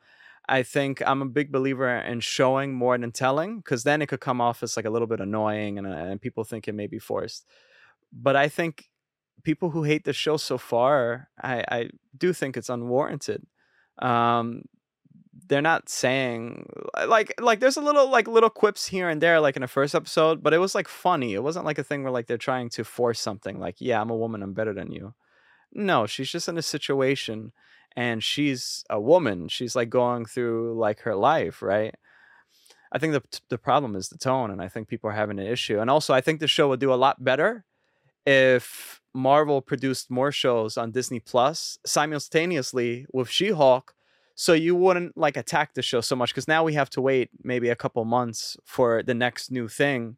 I 0.48 0.62
think 0.62 1.02
I'm 1.06 1.22
a 1.22 1.26
big 1.26 1.52
believer 1.52 1.88
in 1.88 2.20
showing 2.20 2.74
more 2.74 2.96
than 2.96 3.12
telling 3.12 3.58
because 3.58 3.84
then 3.84 4.00
it 4.00 4.06
could 4.06 4.20
come 4.20 4.40
off 4.40 4.62
as 4.62 4.76
like 4.76 4.86
a 4.86 4.90
little 4.90 5.06
bit 5.06 5.20
annoying 5.20 5.78
and, 5.78 5.86
uh, 5.86 5.90
and 5.90 6.20
people 6.20 6.44
think 6.44 6.66
it 6.66 6.74
may 6.74 6.86
be 6.86 6.98
forced. 6.98 7.46
But 8.12 8.36
I 8.36 8.48
think 8.48 8.88
people 9.42 9.70
who 9.70 9.82
hate 9.82 10.04
the 10.04 10.12
show 10.12 10.36
so 10.36 10.56
far, 10.56 11.28
I, 11.42 11.64
I 11.68 11.90
do 12.16 12.32
think 12.32 12.56
it's 12.56 12.70
unwarranted. 12.70 13.46
Um, 13.98 14.62
they're 15.46 15.62
not 15.62 15.88
saying 15.88 16.68
like 17.06 17.32
like 17.40 17.60
there's 17.60 17.76
a 17.76 17.82
little 17.82 18.10
like 18.10 18.28
little 18.28 18.50
quips 18.50 18.86
here 18.86 19.08
and 19.08 19.20
there 19.20 19.40
like 19.40 19.56
in 19.56 19.62
the 19.62 19.68
first 19.68 19.94
episode, 19.94 20.42
but 20.42 20.52
it 20.52 20.58
was 20.58 20.74
like 20.74 20.88
funny. 20.88 21.34
It 21.34 21.42
wasn't 21.42 21.64
like 21.64 21.78
a 21.78 21.84
thing 21.84 22.02
where 22.02 22.12
like 22.12 22.26
they're 22.26 22.38
trying 22.38 22.70
to 22.70 22.84
force 22.84 23.20
something 23.20 23.58
like, 23.58 23.76
yeah, 23.78 24.00
I'm 24.00 24.10
a 24.10 24.16
woman, 24.16 24.42
I'm 24.42 24.54
better 24.54 24.74
than 24.74 24.90
you. 24.90 25.14
No, 25.72 26.06
she's 26.06 26.30
just 26.30 26.48
in 26.48 26.58
a 26.58 26.62
situation 26.62 27.52
and 27.96 28.22
she's 28.22 28.84
a 28.90 29.00
woman. 29.00 29.48
She's 29.48 29.74
like 29.76 29.90
going 29.90 30.24
through 30.26 30.78
like 30.78 31.00
her 31.00 31.14
life, 31.14 31.62
right? 31.62 31.94
I 32.92 32.98
think 32.98 33.12
the 33.12 33.22
the 33.48 33.58
problem 33.58 33.96
is 33.96 34.08
the 34.08 34.18
tone, 34.18 34.50
and 34.50 34.62
I 34.62 34.68
think 34.68 34.88
people 34.88 35.10
are 35.10 35.14
having 35.14 35.38
an 35.38 35.46
issue. 35.46 35.78
And 35.80 35.90
also, 35.90 36.14
I 36.14 36.20
think 36.20 36.40
the 36.40 36.48
show 36.48 36.68
would 36.68 36.80
do 36.80 36.92
a 36.92 36.96
lot 37.06 37.22
better 37.22 37.64
if 38.26 39.00
Marvel 39.14 39.60
produced 39.60 40.10
more 40.10 40.32
shows 40.32 40.76
on 40.76 40.90
Disney 40.92 41.20
Plus 41.20 41.78
simultaneously 41.86 43.06
with 43.12 43.28
She-Hulk 43.30 43.94
so 44.34 44.52
you 44.52 44.76
wouldn't 44.76 45.16
like 45.16 45.36
attack 45.36 45.74
the 45.74 45.82
show 45.82 46.00
so 46.00 46.14
much 46.14 46.30
because 46.32 46.46
now 46.46 46.62
we 46.62 46.74
have 46.74 46.88
to 46.90 47.00
wait 47.00 47.30
maybe 47.42 47.68
a 47.70 47.74
couple 47.74 48.04
months 48.04 48.56
for 48.64 49.02
the 49.02 49.14
next 49.14 49.50
new 49.50 49.66
thing 49.66 50.16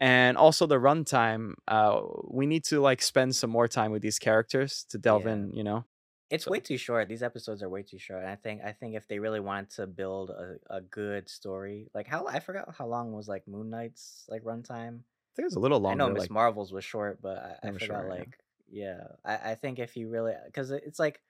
and 0.00 0.36
also 0.36 0.66
the 0.66 0.76
runtime 0.76 1.54
uh 1.66 2.00
we 2.30 2.46
need 2.46 2.62
to 2.64 2.80
like 2.80 3.02
spend 3.02 3.34
some 3.34 3.50
more 3.50 3.66
time 3.66 3.90
with 3.90 4.02
these 4.02 4.18
characters 4.18 4.84
to 4.90 4.98
delve 4.98 5.24
Yeah. 5.24 5.32
in 5.32 5.52
you 5.54 5.64
know 5.64 5.84
It's 6.32 6.44
So- 6.44 6.50
way 6.50 6.60
too 6.60 6.78
short. 6.78 7.08
These 7.08 7.22
episodes 7.22 7.62
are 7.62 7.68
way 7.68 7.82
too 7.82 7.98
short. 7.98 8.22
And 8.22 8.30
I 8.30 8.36
think 8.36 8.62
I 8.64 8.72
think 8.72 8.94
if 8.96 9.06
they 9.06 9.18
really 9.18 9.40
wanted 9.40 9.70
to 9.76 9.86
build 9.86 10.30
a, 10.30 10.56
a 10.70 10.80
good 10.80 11.28
story, 11.28 11.88
like 11.94 12.06
how 12.06 12.26
I 12.26 12.40
forgot 12.40 12.74
how 12.76 12.86
long 12.86 13.12
was 13.12 13.28
like 13.28 13.46
Moon 13.46 13.68
Knight's 13.70 14.24
like 14.28 14.42
runtime. 14.42 15.00
i 15.00 15.32
think 15.36 15.46
it's 15.46 15.56
a 15.56 15.60
little 15.60 15.80
longer. 15.80 16.02
I 16.02 16.06
know 16.06 16.12
Miss 16.12 16.22
like 16.22 16.30
Marvel's 16.30 16.72
was 16.72 16.84
short, 16.84 17.20
but 17.22 17.36
I, 17.62 17.68
I 17.68 17.70
forgot 17.72 17.86
short, 17.86 18.04
yeah. 18.06 18.14
like 18.18 18.38
yeah. 18.70 19.02
I, 19.24 19.50
I 19.52 19.54
think 19.56 19.78
if 19.78 19.96
you 19.96 20.08
really 20.08 20.34
because 20.46 20.70
it's 20.70 20.98
like 20.98 21.20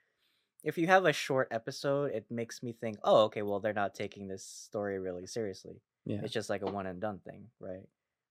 if 0.63 0.79
you 0.79 0.87
have 0.87 1.05
a 1.07 1.13
short 1.13 1.49
episode, 1.51 2.13
it 2.13 2.25
makes 2.31 2.63
me 2.63 2.73
think, 2.73 2.99
oh, 3.03 3.25
okay, 3.25 3.43
well 3.43 3.59
they're 3.61 3.73
not 3.73 3.95
taking 3.97 4.29
this 4.29 4.45
story 4.45 4.99
really 5.01 5.27
seriously. 5.27 5.83
yeah 6.05 6.21
It's 6.23 6.33
just 6.33 6.49
like 6.49 6.63
a 6.63 6.71
one 6.71 6.87
and 6.87 7.01
done 7.01 7.19
thing, 7.19 7.49
right? 7.59 7.83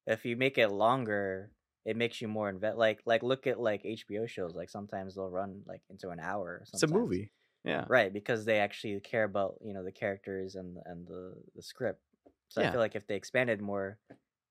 If 0.07 0.25
you 0.25 0.37
make 0.37 0.57
it 0.57 0.69
longer, 0.69 1.51
it 1.85 1.97
makes 1.97 2.21
you 2.21 2.27
more 2.27 2.49
invest. 2.49 2.77
Like 2.77 2.99
like 3.05 3.23
look 3.23 3.47
at 3.47 3.59
like 3.59 3.83
HBO 3.83 4.27
shows. 4.27 4.53
Like 4.55 4.69
sometimes 4.69 5.15
they'll 5.15 5.29
run 5.29 5.61
like 5.65 5.81
into 5.89 6.09
an 6.09 6.19
hour. 6.19 6.63
it's 6.73 6.83
a 6.83 6.87
movie 6.87 7.31
yeah 7.63 7.85
right? 7.89 8.11
Because 8.11 8.43
they 8.45 8.57
actually 8.59 8.99
care 9.01 9.23
about 9.23 9.55
you 9.63 9.73
know 9.73 9.83
the 9.83 9.91
characters 9.91 10.55
and 10.55 10.75
the- 10.77 10.81
and 10.85 11.07
the 11.07 11.33
the 11.55 11.61
script. 11.61 12.01
So 12.49 12.61
Yeah. 12.61 12.67
I 12.69 12.71
feel 12.71 12.79
like 12.81 12.95
if 12.95 13.05
they 13.07 13.15
expanded 13.15 13.61
more, 13.61 13.97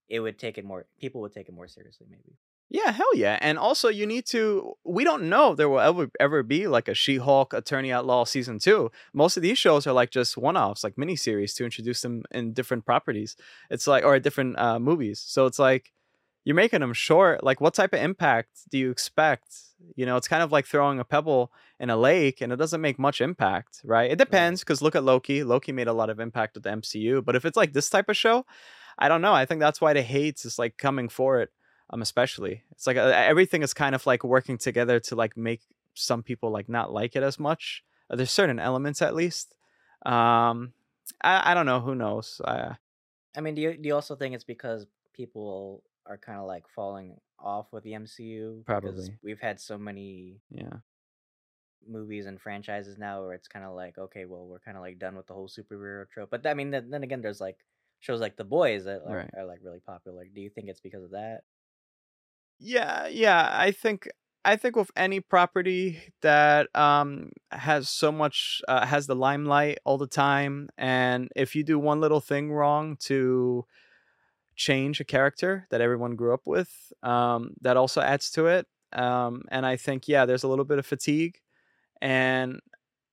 it 0.09 0.21
would 0.21 0.39
take 0.39 0.59
it 0.59 0.65
more. 0.65 0.87
People 1.01 1.21
would 1.23 1.33
take 1.33 1.49
it 1.49 1.55
more 1.55 1.69
seriously, 1.69 2.07
maybe. 2.09 2.37
Yeah, 2.73 2.93
hell 2.93 3.15
yeah. 3.17 3.37
And 3.41 3.59
also 3.59 3.89
you 3.89 4.07
need 4.07 4.27
to 4.27 4.75
we 4.85 5.03
don't 5.03 5.29
know 5.29 5.51
if 5.53 5.57
there 5.57 5.69
will 5.69 5.81
ever 5.81 6.09
ever 6.21 6.43
be 6.45 6.69
like 6.69 6.87
a 6.87 6.95
She-Hulk 6.95 7.53
Attorney 7.53 7.91
at 7.93 8.07
Law 8.07 8.23
season 8.25 8.61
2. 8.61 8.91
Most 9.13 9.37
of 9.37 9.43
these 9.43 9.59
shows 9.59 9.87
are 9.89 9.93
like 9.93 10.11
just 10.11 10.37
one-offs, 10.37 10.85
like 10.85 10.95
miniseries 10.95 11.55
to 11.57 11.65
introduce 11.65 12.01
them 12.03 12.23
in 12.31 12.53
different 12.53 12.85
properties. 12.87 13.35
It's 13.71 13.87
like 13.89 14.05
or 14.05 14.19
different 14.21 14.57
uh 14.59 14.79
movies. 14.79 15.19
So 15.21 15.47
it's 15.47 15.59
like 15.59 15.93
you're 16.45 16.57
making 16.57 16.81
them 16.81 16.93
short. 16.93 17.45
Like 17.45 17.61
what 17.61 17.75
type 17.75 17.93
of 17.93 18.01
impact 18.01 18.51
do 18.71 18.79
you 18.79 18.91
expect? 18.91 19.55
You 19.97 20.07
know, 20.07 20.17
it's 20.17 20.29
kind 20.29 20.43
of 20.43 20.53
like 20.53 20.67
throwing 20.67 20.99
a 20.99 21.05
pebble 21.05 21.53
in 21.79 21.91
a 21.91 21.97
lake 21.97 22.41
and 22.41 22.53
it 22.53 22.57
doesn't 22.57 22.81
make 22.81 22.99
much 22.99 23.21
impact, 23.21 23.81
right? 23.85 24.11
It 24.11 24.19
depends 24.19 24.61
because 24.61 24.83
look 24.83 24.97
at 24.97 25.05
Loki. 25.05 25.43
Loki 25.45 25.73
made 25.73 25.89
a 25.89 25.93
lot 25.93 26.11
of 26.11 26.21
impact 26.21 26.55
with 26.55 26.65
the 26.65 26.71
MCU, 26.71 27.25
but 27.25 27.37
if 27.37 27.45
it's 27.45 27.57
like 27.57 27.73
this 27.73 27.91
type 27.91 28.09
of 28.09 28.17
show, 28.17 28.45
I 28.99 29.09
don't 29.09 29.23
know. 29.23 29.33
I 29.33 29.47
think 29.47 29.61
that's 29.61 29.81
why 29.81 29.93
the 29.93 30.03
hates 30.03 30.45
is 30.45 30.59
like 30.59 30.77
coming 30.77 31.09
for 31.09 31.41
it 31.41 31.51
um 31.93 32.03
especially 32.03 32.63
it's 32.71 32.87
like 32.87 32.97
uh, 32.97 33.13
everything 33.15 33.63
is 33.63 33.75
kind 33.75 33.95
of 33.97 34.07
like 34.07 34.23
working 34.23 34.57
together 34.57 35.01
to 35.01 35.17
like 35.17 35.37
make 35.37 35.61
some 35.95 36.23
people 36.23 36.51
like 36.51 36.69
not 36.69 36.93
like 36.93 37.17
it 37.17 37.23
as 37.23 37.39
much 37.39 37.83
Uh, 38.09 38.15
there's 38.17 38.31
certain 38.31 38.61
elements 38.61 39.03
at 39.03 39.13
least 39.15 39.55
um 40.07 40.73
i, 41.21 41.51
I 41.51 41.55
don't 41.55 41.67
know 41.67 41.81
who 41.81 41.95
knows 41.97 42.41
uh, 42.45 42.75
I 43.37 43.41
mean, 43.41 43.55
do 43.55 43.63
you 43.63 43.77
do 43.77 43.87
you 43.89 43.95
also 43.95 44.17
think 44.17 44.35
it's 44.35 44.45
because 44.45 44.87
people 45.15 45.83
are 46.11 46.19
kind 46.19 46.39
of 46.41 46.47
like 46.47 46.69
falling 46.69 47.21
off 47.39 47.73
with 47.73 47.85
the 47.85 47.95
MCU? 47.95 48.67
Probably. 48.67 49.19
we've 49.23 49.41
had 49.41 49.61
so 49.61 49.79
many 49.79 50.43
yeah 50.51 50.81
movies 51.87 52.27
and 52.27 52.41
franchises 52.41 52.99
now 52.99 53.23
where 53.23 53.33
it's 53.35 53.49
kind 53.49 53.65
of 53.65 53.75
like, 53.75 53.99
okay, 53.99 54.25
well, 54.25 54.47
we're 54.47 54.61
kind 54.61 54.77
of 54.77 54.83
like 54.83 54.99
done 54.99 55.17
with 55.17 55.27
the 55.27 55.35
whole 55.35 55.49
superhero 55.49 56.09
trope. 56.09 56.31
But 56.31 56.47
I 56.47 56.55
mean, 56.55 56.71
then, 56.71 56.91
then 56.91 57.03
again, 57.03 57.21
there's 57.23 57.41
like 57.41 57.59
shows 58.01 58.21
like 58.21 58.37
The 58.37 58.45
Boys 58.45 58.85
that 58.85 59.03
are, 59.03 59.17
Right. 59.17 59.31
are 59.37 59.47
like 59.47 59.61
really 59.63 59.81
popular. 59.81 60.25
Do 60.27 60.41
you 60.41 60.51
think 60.51 60.69
it's 60.69 60.81
because 60.81 61.03
of 61.05 61.11
that? 61.13 61.43
yeah 62.59 63.07
yeah 63.07 63.49
i 63.53 63.71
think 63.71 64.09
i 64.45 64.57
think 64.57 64.77
with 64.77 64.91
any 64.97 65.21
property 65.21 66.13
that 66.23 66.75
um 66.77 67.31
has 67.51 67.89
so 67.89 68.13
much 68.13 68.61
uh, 68.69 68.85
has 68.85 69.07
the 69.07 69.17
limelight 69.17 69.79
all 69.85 69.99
the 69.99 70.07
time 70.07 70.69
and 70.77 71.31
if 71.37 71.55
you 71.57 71.63
do 71.65 71.79
one 71.79 72.01
little 72.01 72.21
thing 72.21 72.53
wrong 72.53 72.97
to 72.97 73.65
change 74.61 75.01
a 75.01 75.05
character 75.05 75.67
that 75.71 75.81
everyone 75.81 76.17
grew 76.17 76.35
up 76.35 76.43
with 76.45 76.93
um 77.03 77.55
that 77.63 77.79
also 77.79 78.03
adds 78.03 78.31
to 78.31 78.47
it 78.47 78.67
um 78.93 79.43
and 79.51 79.65
i 79.65 79.75
think 79.75 80.07
yeah 80.07 80.27
there's 80.27 80.45
a 80.45 80.49
little 80.49 80.67
bit 80.67 80.79
of 80.79 80.85
fatigue 80.85 81.41
and 82.03 82.61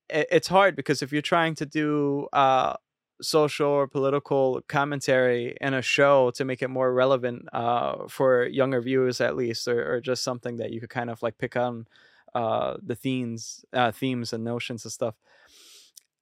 it, 0.10 0.27
it's 0.29 0.49
hard 0.49 0.75
because 0.75 1.01
if 1.01 1.13
you're 1.13 1.21
trying 1.21 1.55
to 1.55 1.65
do 1.65 2.27
uh 2.33 2.73
social 3.21 3.69
or 3.69 3.88
political 3.88 4.62
commentary 4.67 5.55
in 5.62 5.73
a 5.73 5.81
show 5.81 6.31
to 6.31 6.43
make 6.45 6.62
it 6.62 6.69
more 6.69 6.93
relevant 6.93 7.47
uh, 7.53 8.07
for 8.07 8.45
younger 8.45 8.81
viewers 8.81 9.21
at 9.21 9.36
least 9.36 9.67
or, 9.67 9.95
or 9.95 10.01
just 10.01 10.23
something 10.23 10.57
that 10.57 10.71
you 10.71 10.79
could 10.81 10.89
kind 10.89 11.10
of 11.10 11.23
like 11.23 11.38
pick 11.38 11.55
on 11.55 11.88
uh, 12.36 12.75
the 12.86 12.95
themes 12.95 13.65
uh, 13.73 13.91
themes 13.91 14.33
and 14.33 14.43
notions 14.43 14.86
and 14.86 14.91
stuff 14.91 15.15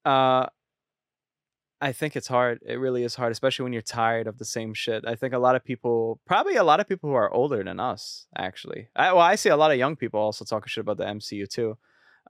uh, 0.05 0.45
I 1.81 1.91
think 1.91 2.15
it's 2.15 2.27
hard. 2.27 2.59
It 2.65 2.75
really 2.75 3.03
is 3.03 3.15
hard, 3.15 3.31
especially 3.31 3.63
when 3.63 3.73
you're 3.73 3.81
tired 3.81 4.27
of 4.27 4.37
the 4.37 4.45
same 4.45 4.73
shit. 4.73 5.03
I 5.05 5.15
think 5.15 5.33
a 5.33 5.39
lot 5.39 5.55
of 5.55 5.63
people, 5.63 6.19
probably 6.25 6.55
a 6.55 6.63
lot 6.63 6.79
of 6.79 6.87
people 6.87 7.09
who 7.09 7.15
are 7.15 7.31
older 7.33 7.63
than 7.63 7.79
us, 7.79 8.27
actually. 8.37 8.87
I, 8.95 9.11
well, 9.11 9.21
I 9.21 9.35
see 9.35 9.49
a 9.49 9.57
lot 9.57 9.71
of 9.71 9.77
young 9.77 9.95
people 9.95 10.19
also 10.19 10.45
talking 10.45 10.67
shit 10.67 10.81
about 10.81 10.97
the 10.97 11.05
MCU 11.05 11.47
too. 11.49 11.77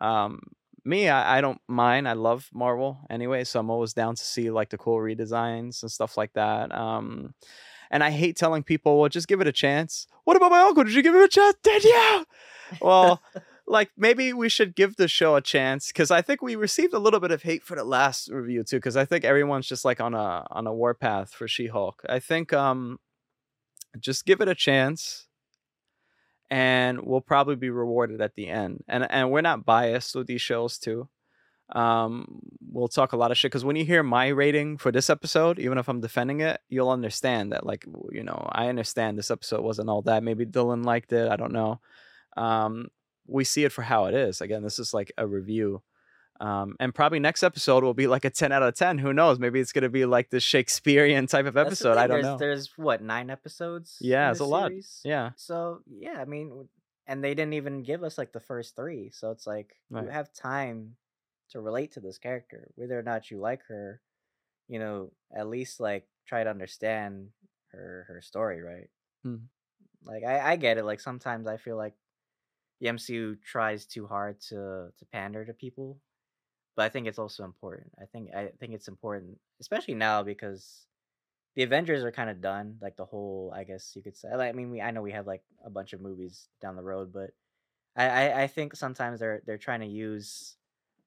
Um, 0.01 0.41
me, 0.83 1.09
I, 1.09 1.37
I 1.37 1.41
don't 1.41 1.61
mind. 1.67 2.07
I 2.07 2.13
love 2.13 2.49
Marvel 2.53 2.99
anyway, 3.09 3.43
so 3.43 3.59
I'm 3.59 3.69
always 3.69 3.93
down 3.93 4.15
to 4.15 4.23
see 4.23 4.49
like 4.51 4.69
the 4.69 4.77
cool 4.77 4.97
redesigns 4.97 5.81
and 5.83 5.91
stuff 5.91 6.17
like 6.17 6.33
that. 6.33 6.73
Um, 6.73 7.33
and 7.91 8.03
I 8.03 8.11
hate 8.11 8.37
telling 8.37 8.63
people, 8.63 8.99
well, 8.99 9.09
just 9.09 9.27
give 9.27 9.41
it 9.41 9.47
a 9.47 9.51
chance. 9.51 10.07
What 10.23 10.37
about 10.37 10.51
my 10.51 10.61
uncle? 10.61 10.83
Did 10.83 10.93
you 10.93 11.03
give 11.03 11.13
him 11.13 11.21
a 11.21 11.27
chance? 11.27 11.55
Did 11.63 11.83
you? 11.83 12.25
Well, 12.81 13.21
like 13.67 13.89
maybe 13.97 14.31
we 14.33 14.49
should 14.49 14.75
give 14.75 14.95
the 14.95 15.07
show 15.07 15.35
a 15.35 15.41
chance 15.41 15.87
because 15.87 16.11
I 16.11 16.21
think 16.21 16.41
we 16.41 16.55
received 16.55 16.93
a 16.93 16.99
little 16.99 17.19
bit 17.19 17.31
of 17.31 17.43
hate 17.43 17.63
for 17.63 17.75
the 17.75 17.83
last 17.83 18.29
review 18.29 18.63
too. 18.63 18.77
Because 18.77 18.97
I 18.97 19.05
think 19.05 19.25
everyone's 19.25 19.67
just 19.67 19.85
like 19.85 19.99
on 19.99 20.13
a 20.13 20.45
on 20.51 20.67
a 20.67 20.73
warpath 20.73 21.33
for 21.33 21.47
She 21.47 21.67
Hulk. 21.67 22.03
I 22.07 22.19
think 22.19 22.53
um, 22.53 22.99
just 23.99 24.25
give 24.25 24.41
it 24.41 24.47
a 24.47 24.55
chance 24.55 25.27
and 26.49 27.01
we'll 27.01 27.21
probably 27.21 27.55
be 27.55 27.69
rewarded 27.69 28.21
at 28.21 28.35
the 28.35 28.47
end. 28.47 28.83
And 28.87 29.09
and 29.09 29.31
we're 29.31 29.41
not 29.41 29.65
biased 29.65 30.15
with 30.15 30.27
these 30.27 30.41
shows 30.41 30.77
too. 30.77 31.09
Um, 31.73 32.41
we'll 32.71 32.87
talk 32.87 33.13
a 33.13 33.17
lot 33.17 33.31
of 33.31 33.37
shit 33.37 33.51
because 33.51 33.65
when 33.65 33.75
you 33.75 33.85
hear 33.85 34.03
my 34.03 34.27
rating 34.27 34.77
for 34.77 34.91
this 34.91 35.09
episode, 35.09 35.57
even 35.57 35.79
if 35.79 35.89
I'm 35.89 36.01
defending 36.01 36.41
it, 36.41 36.61
you'll 36.69 36.91
understand 36.91 37.51
that 37.51 37.65
like 37.65 37.85
you 38.11 38.23
know 38.23 38.47
I 38.51 38.67
understand 38.67 39.17
this 39.17 39.31
episode 39.31 39.61
wasn't 39.61 39.89
all 39.89 40.03
that. 40.03 40.23
Maybe 40.23 40.45
Dylan 40.45 40.85
liked 40.85 41.11
it. 41.13 41.29
I 41.29 41.35
don't 41.35 41.53
know. 41.53 41.79
Um, 42.37 42.89
we 43.27 43.43
see 43.43 43.63
it 43.63 43.71
for 43.71 43.81
how 43.81 44.05
it 44.05 44.13
is. 44.13 44.41
Again, 44.41 44.63
this 44.63 44.79
is 44.79 44.93
like 44.93 45.11
a 45.17 45.25
review. 45.25 45.81
Um, 46.41 46.75
and 46.79 46.93
probably 46.93 47.19
next 47.19 47.43
episode 47.43 47.83
will 47.83 47.93
be 47.93 48.07
like 48.07 48.25
a 48.25 48.29
10 48.29 48.51
out 48.51 48.61
of 48.61 48.75
10. 48.75 48.97
Who 48.97 49.13
knows? 49.13 49.39
Maybe 49.39 49.59
it's 49.59 49.71
going 49.71 49.83
to 49.83 49.89
be 49.89 50.05
like 50.05 50.29
the 50.29 50.39
Shakespearean 50.41 51.27
type 51.27 51.45
of 51.45 51.55
episode. 51.55 51.97
I 51.97 52.07
don't 52.07 52.17
there's, 52.17 52.25
know. 52.25 52.37
There's 52.37 52.71
what 52.75 53.01
nine 53.01 53.29
episodes? 53.29 53.97
Yeah, 54.01 54.31
it's 54.31 54.41
a 54.41 54.45
lot. 54.45 54.71
Yeah. 55.05 55.31
So 55.37 55.79
yeah, 55.87 56.19
I 56.19 56.25
mean, 56.25 56.67
and 57.07 57.23
they 57.23 57.33
didn't 57.35 57.53
even 57.53 57.83
give 57.83 58.03
us 58.03 58.17
like 58.17 58.33
the 58.33 58.39
first 58.39 58.75
three, 58.75 59.11
so 59.11 59.31
it's 59.31 59.47
like 59.47 59.75
Right. 59.89 60.03
you 60.03 60.09
have 60.09 60.33
time 60.33 60.97
to 61.51 61.61
relate 61.61 61.93
to 61.93 62.01
this 62.01 62.17
character, 62.17 62.71
whether 62.75 62.99
or 62.99 63.03
not 63.03 63.31
you 63.31 63.39
like 63.39 63.61
her. 63.67 64.01
You 64.67 64.79
know, 64.79 65.11
at 65.33 65.47
least 65.47 65.79
like 65.79 66.07
try 66.27 66.43
to 66.43 66.49
understand 66.49 67.29
her 67.71 68.05
her 68.09 68.21
story, 68.21 68.61
right? 68.61 68.89
Hmm. 69.23 69.45
Like 70.03 70.23
I 70.23 70.51
I 70.51 70.55
get 70.57 70.77
it. 70.77 70.83
Like 70.85 70.99
sometimes 70.99 71.47
I 71.47 71.57
feel 71.57 71.77
like 71.77 71.93
the 72.79 72.87
MCU 72.87 73.35
tries 73.41 73.85
too 73.85 74.07
hard 74.07 74.39
to 74.49 74.91
to 74.97 75.05
pander 75.11 75.45
to 75.45 75.53
people, 75.53 75.99
but 76.75 76.85
I 76.85 76.89
think 76.89 77.07
it's 77.07 77.19
also 77.19 77.43
important. 77.43 77.91
I 78.01 78.05
think 78.05 78.29
I 78.35 78.49
think 78.59 78.73
it's 78.73 78.87
important, 78.87 79.37
especially 79.59 79.95
now 79.95 80.23
because 80.23 80.85
the 81.55 81.63
Avengers 81.63 82.03
are 82.03 82.11
kind 82.11 82.29
of 82.29 82.41
done. 82.41 82.77
Like 82.81 82.97
the 82.97 83.05
whole, 83.05 83.53
I 83.55 83.63
guess 83.63 83.93
you 83.95 84.03
could 84.03 84.17
say. 84.17 84.29
I 84.29 84.51
mean, 84.51 84.71
we 84.71 84.81
I 84.81 84.91
know 84.91 85.01
we 85.01 85.13
have 85.13 85.27
like 85.27 85.43
a 85.65 85.69
bunch 85.69 85.93
of 85.93 86.01
movies 86.01 86.49
down 86.61 86.75
the 86.75 86.83
road, 86.83 87.13
but 87.13 87.31
I 87.95 88.07
I, 88.07 88.43
I 88.43 88.47
think 88.47 88.75
sometimes 88.75 89.19
they're 89.19 89.41
they're 89.45 89.57
trying 89.57 89.81
to 89.81 89.87
use 89.87 90.57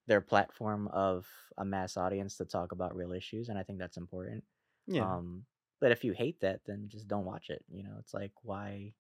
their 0.07 0.21
platform 0.23 0.89
of 0.89 1.27
a 1.59 1.65
mass 1.65 1.97
audience 1.97 2.39
to 2.39 2.45
talk 2.47 2.73
about 2.73 2.97
real 2.97 3.13
issues, 3.13 3.49
and 3.51 3.59
I 3.59 3.63
think 3.63 3.79
that's 3.79 3.99
important. 3.99 4.43
Yeah. 4.87 5.03
Um, 5.03 5.45
but 5.81 5.93
if 5.93 6.03
you 6.03 6.13
hate 6.13 6.41
that, 6.41 6.61
then 6.67 6.89
just 6.89 7.07
don't 7.07 7.27
watch 7.27 7.51
it. 7.51 7.65
You 7.71 7.85
know, 7.85 7.97
it's 8.01 8.15
like 8.15 8.33
why 8.43 8.95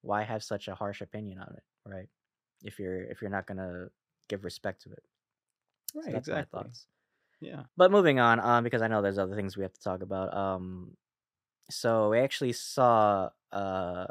why 0.00 0.22
have 0.22 0.42
such 0.42 0.68
a 0.68 0.74
harsh 0.74 1.02
opinion 1.02 1.38
on 1.38 1.54
it, 1.56 1.62
right? 1.86 2.08
If 2.62 2.78
you're 2.78 3.04
if 3.04 3.20
you're 3.20 3.30
not 3.30 3.46
gonna 3.46 3.88
give 4.28 4.44
respect 4.44 4.82
to 4.82 4.92
it. 4.92 5.02
So 5.92 6.00
right. 6.00 6.12
that's 6.12 6.28
Exactly. 6.28 6.58
my 6.58 6.62
thoughts. 6.62 6.86
Yeah. 7.40 7.62
But 7.76 7.90
moving 7.90 8.18
on, 8.18 8.40
um, 8.40 8.64
because 8.64 8.82
I 8.82 8.88
know 8.88 9.02
there's 9.02 9.18
other 9.18 9.36
things 9.36 9.56
we 9.56 9.62
have 9.62 9.72
to 9.74 9.80
talk 9.80 10.02
about. 10.02 10.34
Um, 10.36 10.96
so 11.70 12.10
we 12.10 12.18
actually 12.20 12.52
saw 12.52 13.30
uh 13.52 14.06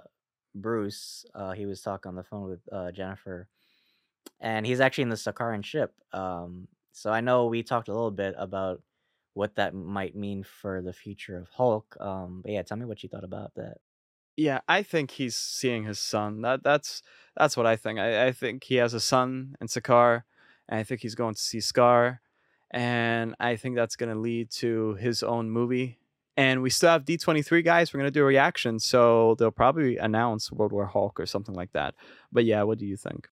Bruce. 0.53 1.25
Uh, 1.33 1.51
he 1.53 1.65
was 1.65 1.81
talking 1.81 2.09
on 2.09 2.15
the 2.15 2.23
phone 2.23 2.49
with 2.49 2.61
uh 2.71 2.91
Jennifer, 2.91 3.47
and 4.39 4.65
he's 4.65 4.79
actually 4.79 5.03
in 5.03 5.09
the 5.09 5.15
Sakaaran 5.15 5.63
ship. 5.65 5.93
Um, 6.13 6.67
so 6.91 7.11
I 7.11 7.21
know 7.21 7.47
we 7.47 7.63
talked 7.63 7.89
a 7.89 7.93
little 7.93 8.11
bit 8.11 8.35
about 8.37 8.81
what 9.33 9.55
that 9.55 9.73
might 9.73 10.15
mean 10.15 10.43
for 10.43 10.81
the 10.81 10.93
future 10.93 11.37
of 11.37 11.49
Hulk. 11.49 11.97
Um, 11.99 12.41
but 12.41 12.51
yeah, 12.53 12.61
tell 12.61 12.77
me 12.77 12.85
what 12.85 13.03
you 13.03 13.09
thought 13.09 13.25
about 13.25 13.53
that. 13.55 13.77
Yeah, 14.37 14.59
I 14.67 14.83
think 14.83 15.11
he's 15.11 15.35
seeing 15.35 15.85
his 15.85 15.99
son. 15.99 16.41
That 16.41 16.63
that's 16.63 17.01
that's 17.37 17.55
what 17.55 17.65
I 17.65 17.75
think. 17.77 17.99
I, 17.99 18.27
I 18.27 18.31
think 18.31 18.63
he 18.65 18.75
has 18.75 18.93
a 18.93 18.99
son 18.99 19.55
in 19.61 19.67
Sakaar, 19.67 20.23
and 20.67 20.79
I 20.79 20.83
think 20.83 21.01
he's 21.01 21.15
going 21.15 21.35
to 21.35 21.41
see 21.41 21.59
Skaar, 21.59 22.19
and 22.71 23.35
I 23.39 23.55
think 23.55 23.75
that's 23.75 23.95
going 23.95 24.13
to 24.13 24.19
lead 24.19 24.51
to 24.51 24.95
his 24.95 25.23
own 25.23 25.49
movie. 25.49 25.99
And 26.37 26.61
we 26.61 26.69
still 26.69 26.89
have 26.89 27.05
D 27.05 27.17
twenty 27.17 27.41
three 27.43 27.61
guys. 27.61 27.93
We're 27.93 27.99
going 27.99 28.11
to 28.11 28.19
do 28.19 28.23
a 28.23 28.25
reaction, 28.25 28.79
so 28.79 29.35
they'll 29.39 29.51
probably 29.51 29.97
announce 29.97 30.51
World 30.51 30.73
War 30.73 30.87
Hulk 30.87 31.17
or 31.19 31.25
something 31.25 31.55
like 31.55 31.71
that. 31.71 31.95
But 32.31 32.43
yeah, 32.43 32.63
what 32.63 32.77
do 32.77 32.85
you 32.85 32.97
think? 32.97 33.29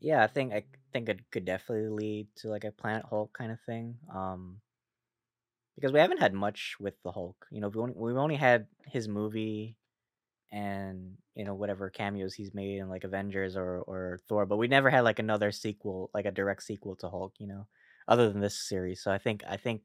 Yeah, 0.00 0.22
I 0.22 0.26
think 0.26 0.52
I 0.52 0.64
think 0.92 1.08
it 1.08 1.20
could 1.30 1.44
definitely 1.44 1.88
lead 1.88 2.28
to 2.36 2.48
like 2.48 2.64
a 2.64 2.72
Planet 2.72 3.06
Hulk 3.08 3.32
kind 3.32 3.52
of 3.52 3.60
thing. 3.66 3.96
Um, 4.12 4.60
because 5.74 5.92
we 5.92 6.00
haven't 6.00 6.20
had 6.20 6.34
much 6.34 6.76
with 6.80 7.02
the 7.02 7.12
Hulk. 7.12 7.46
You 7.50 7.60
know, 7.60 7.68
we 7.68 7.80
only 7.80 7.94
we've 7.96 8.16
only 8.16 8.36
had 8.36 8.68
his 8.86 9.08
movie, 9.08 9.76
and 10.52 11.18
you 11.34 11.44
know 11.44 11.54
whatever 11.54 11.90
cameos 11.90 12.34
he's 12.34 12.54
made 12.54 12.78
in 12.78 12.88
like 12.88 13.04
Avengers 13.04 13.56
or 13.56 13.80
or 13.82 14.20
Thor, 14.28 14.46
but 14.46 14.58
we 14.58 14.68
never 14.68 14.90
had 14.90 15.02
like 15.02 15.18
another 15.18 15.52
sequel, 15.52 16.10
like 16.14 16.26
a 16.26 16.32
direct 16.32 16.62
sequel 16.64 16.96
to 16.96 17.10
Hulk. 17.10 17.34
You 17.38 17.48
know, 17.48 17.68
other 18.08 18.30
than 18.32 18.40
this 18.40 18.58
series. 18.58 19.02
So 19.02 19.12
I 19.12 19.18
think 19.18 19.44
I 19.48 19.56
think, 19.56 19.82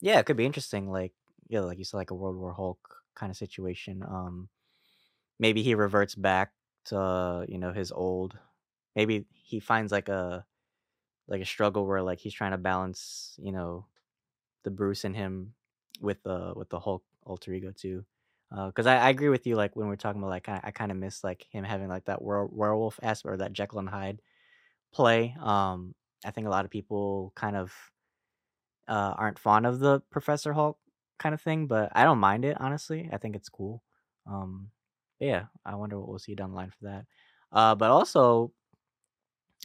yeah, 0.00 0.18
it 0.18 0.26
could 0.26 0.36
be 0.36 0.46
interesting. 0.46 0.90
Like 0.90 1.14
yeah, 1.48 1.60
like 1.60 1.78
you 1.78 1.84
said, 1.84 1.96
like 1.98 2.10
a 2.10 2.14
World 2.14 2.36
War 2.38 2.54
Hulk 2.54 3.04
kind 3.14 3.30
of 3.30 3.36
situation. 3.36 4.02
Um, 4.02 4.48
maybe 5.38 5.62
he 5.62 5.74
reverts 5.74 6.14
back 6.14 6.52
to 6.86 7.44
you 7.48 7.58
know 7.58 7.72
his 7.72 7.92
old 7.92 8.38
maybe 8.94 9.26
he 9.32 9.60
finds 9.60 9.92
like 9.92 10.08
a 10.08 10.46
like 11.28 11.42
a 11.42 11.46
struggle 11.46 11.86
where 11.86 12.02
like 12.02 12.20
he's 12.20 12.34
trying 12.34 12.52
to 12.52 12.58
balance 12.58 13.36
you 13.42 13.52
know 13.52 13.86
the 14.66 14.72
bruce 14.72 15.06
in 15.06 15.14
him 15.14 15.54
with 16.02 16.22
the 16.24 16.52
with 16.56 16.70
the 16.70 16.80
hulk 16.80 17.04
alter 17.24 17.54
ego 17.54 17.72
too 17.74 18.04
because 18.68 18.86
I, 18.86 18.96
I 18.98 19.10
agree 19.10 19.30
with 19.30 19.46
you 19.46 19.56
like 19.56 19.76
when 19.76 19.88
we're 19.88 19.96
talking 19.96 20.20
about 20.20 20.30
like 20.30 20.50
i, 20.50 20.60
I 20.64 20.72
kind 20.72 20.92
of 20.92 20.98
miss 20.98 21.24
like 21.24 21.46
him 21.50 21.64
having 21.64 21.88
like 21.88 22.06
that 22.06 22.22
were- 22.22 22.46
werewolf 22.46 23.00
aspect 23.02 23.32
or 23.32 23.38
that 23.38 23.54
jekyll 23.54 23.78
and 23.80 23.88
hyde 23.88 24.22
play 24.92 25.36
um 25.40 25.94
i 26.26 26.32
think 26.32 26.48
a 26.48 26.50
lot 26.50 26.66
of 26.66 26.72
people 26.72 27.32
kind 27.36 27.56
of 27.56 27.72
uh 28.88 29.14
aren't 29.16 29.38
fond 29.38 29.66
of 29.66 29.80
the 29.80 30.00
professor 30.10 30.52
hulk 30.52 30.78
kind 31.18 31.34
of 31.34 31.40
thing 31.40 31.66
but 31.68 31.90
i 31.94 32.04
don't 32.04 32.18
mind 32.18 32.44
it 32.44 32.60
honestly 32.60 33.08
i 33.12 33.18
think 33.18 33.36
it's 33.36 33.48
cool 33.48 33.82
um 34.26 34.70
yeah 35.20 35.46
i 35.64 35.74
wonder 35.74 35.98
what 35.98 36.08
we'll 36.08 36.18
see 36.18 36.34
down 36.34 36.50
the 36.50 36.56
line 36.56 36.70
for 36.70 36.86
that 36.86 37.06
uh 37.52 37.74
but 37.74 37.90
also 37.90 38.52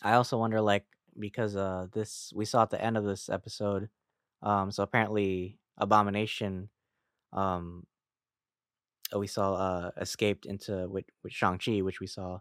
I 0.03 0.13
also 0.13 0.37
wonder, 0.37 0.61
like, 0.61 0.85
because 1.19 1.55
uh, 1.55 1.87
this 1.93 2.31
we 2.35 2.45
saw 2.45 2.63
at 2.63 2.69
the 2.69 2.81
end 2.81 2.97
of 2.97 3.03
this 3.03 3.29
episode, 3.29 3.89
um, 4.43 4.71
so 4.71 4.83
apparently 4.83 5.57
Abomination, 5.77 6.69
um, 7.33 7.85
uh, 9.13 9.19
we 9.19 9.27
saw 9.27 9.53
uh 9.55 9.91
escaped 9.99 10.45
into 10.45 10.87
with 10.89 11.05
with 11.23 11.33
Shang 11.33 11.57
Chi, 11.57 11.81
which 11.81 11.99
we 11.99 12.07
saw, 12.07 12.39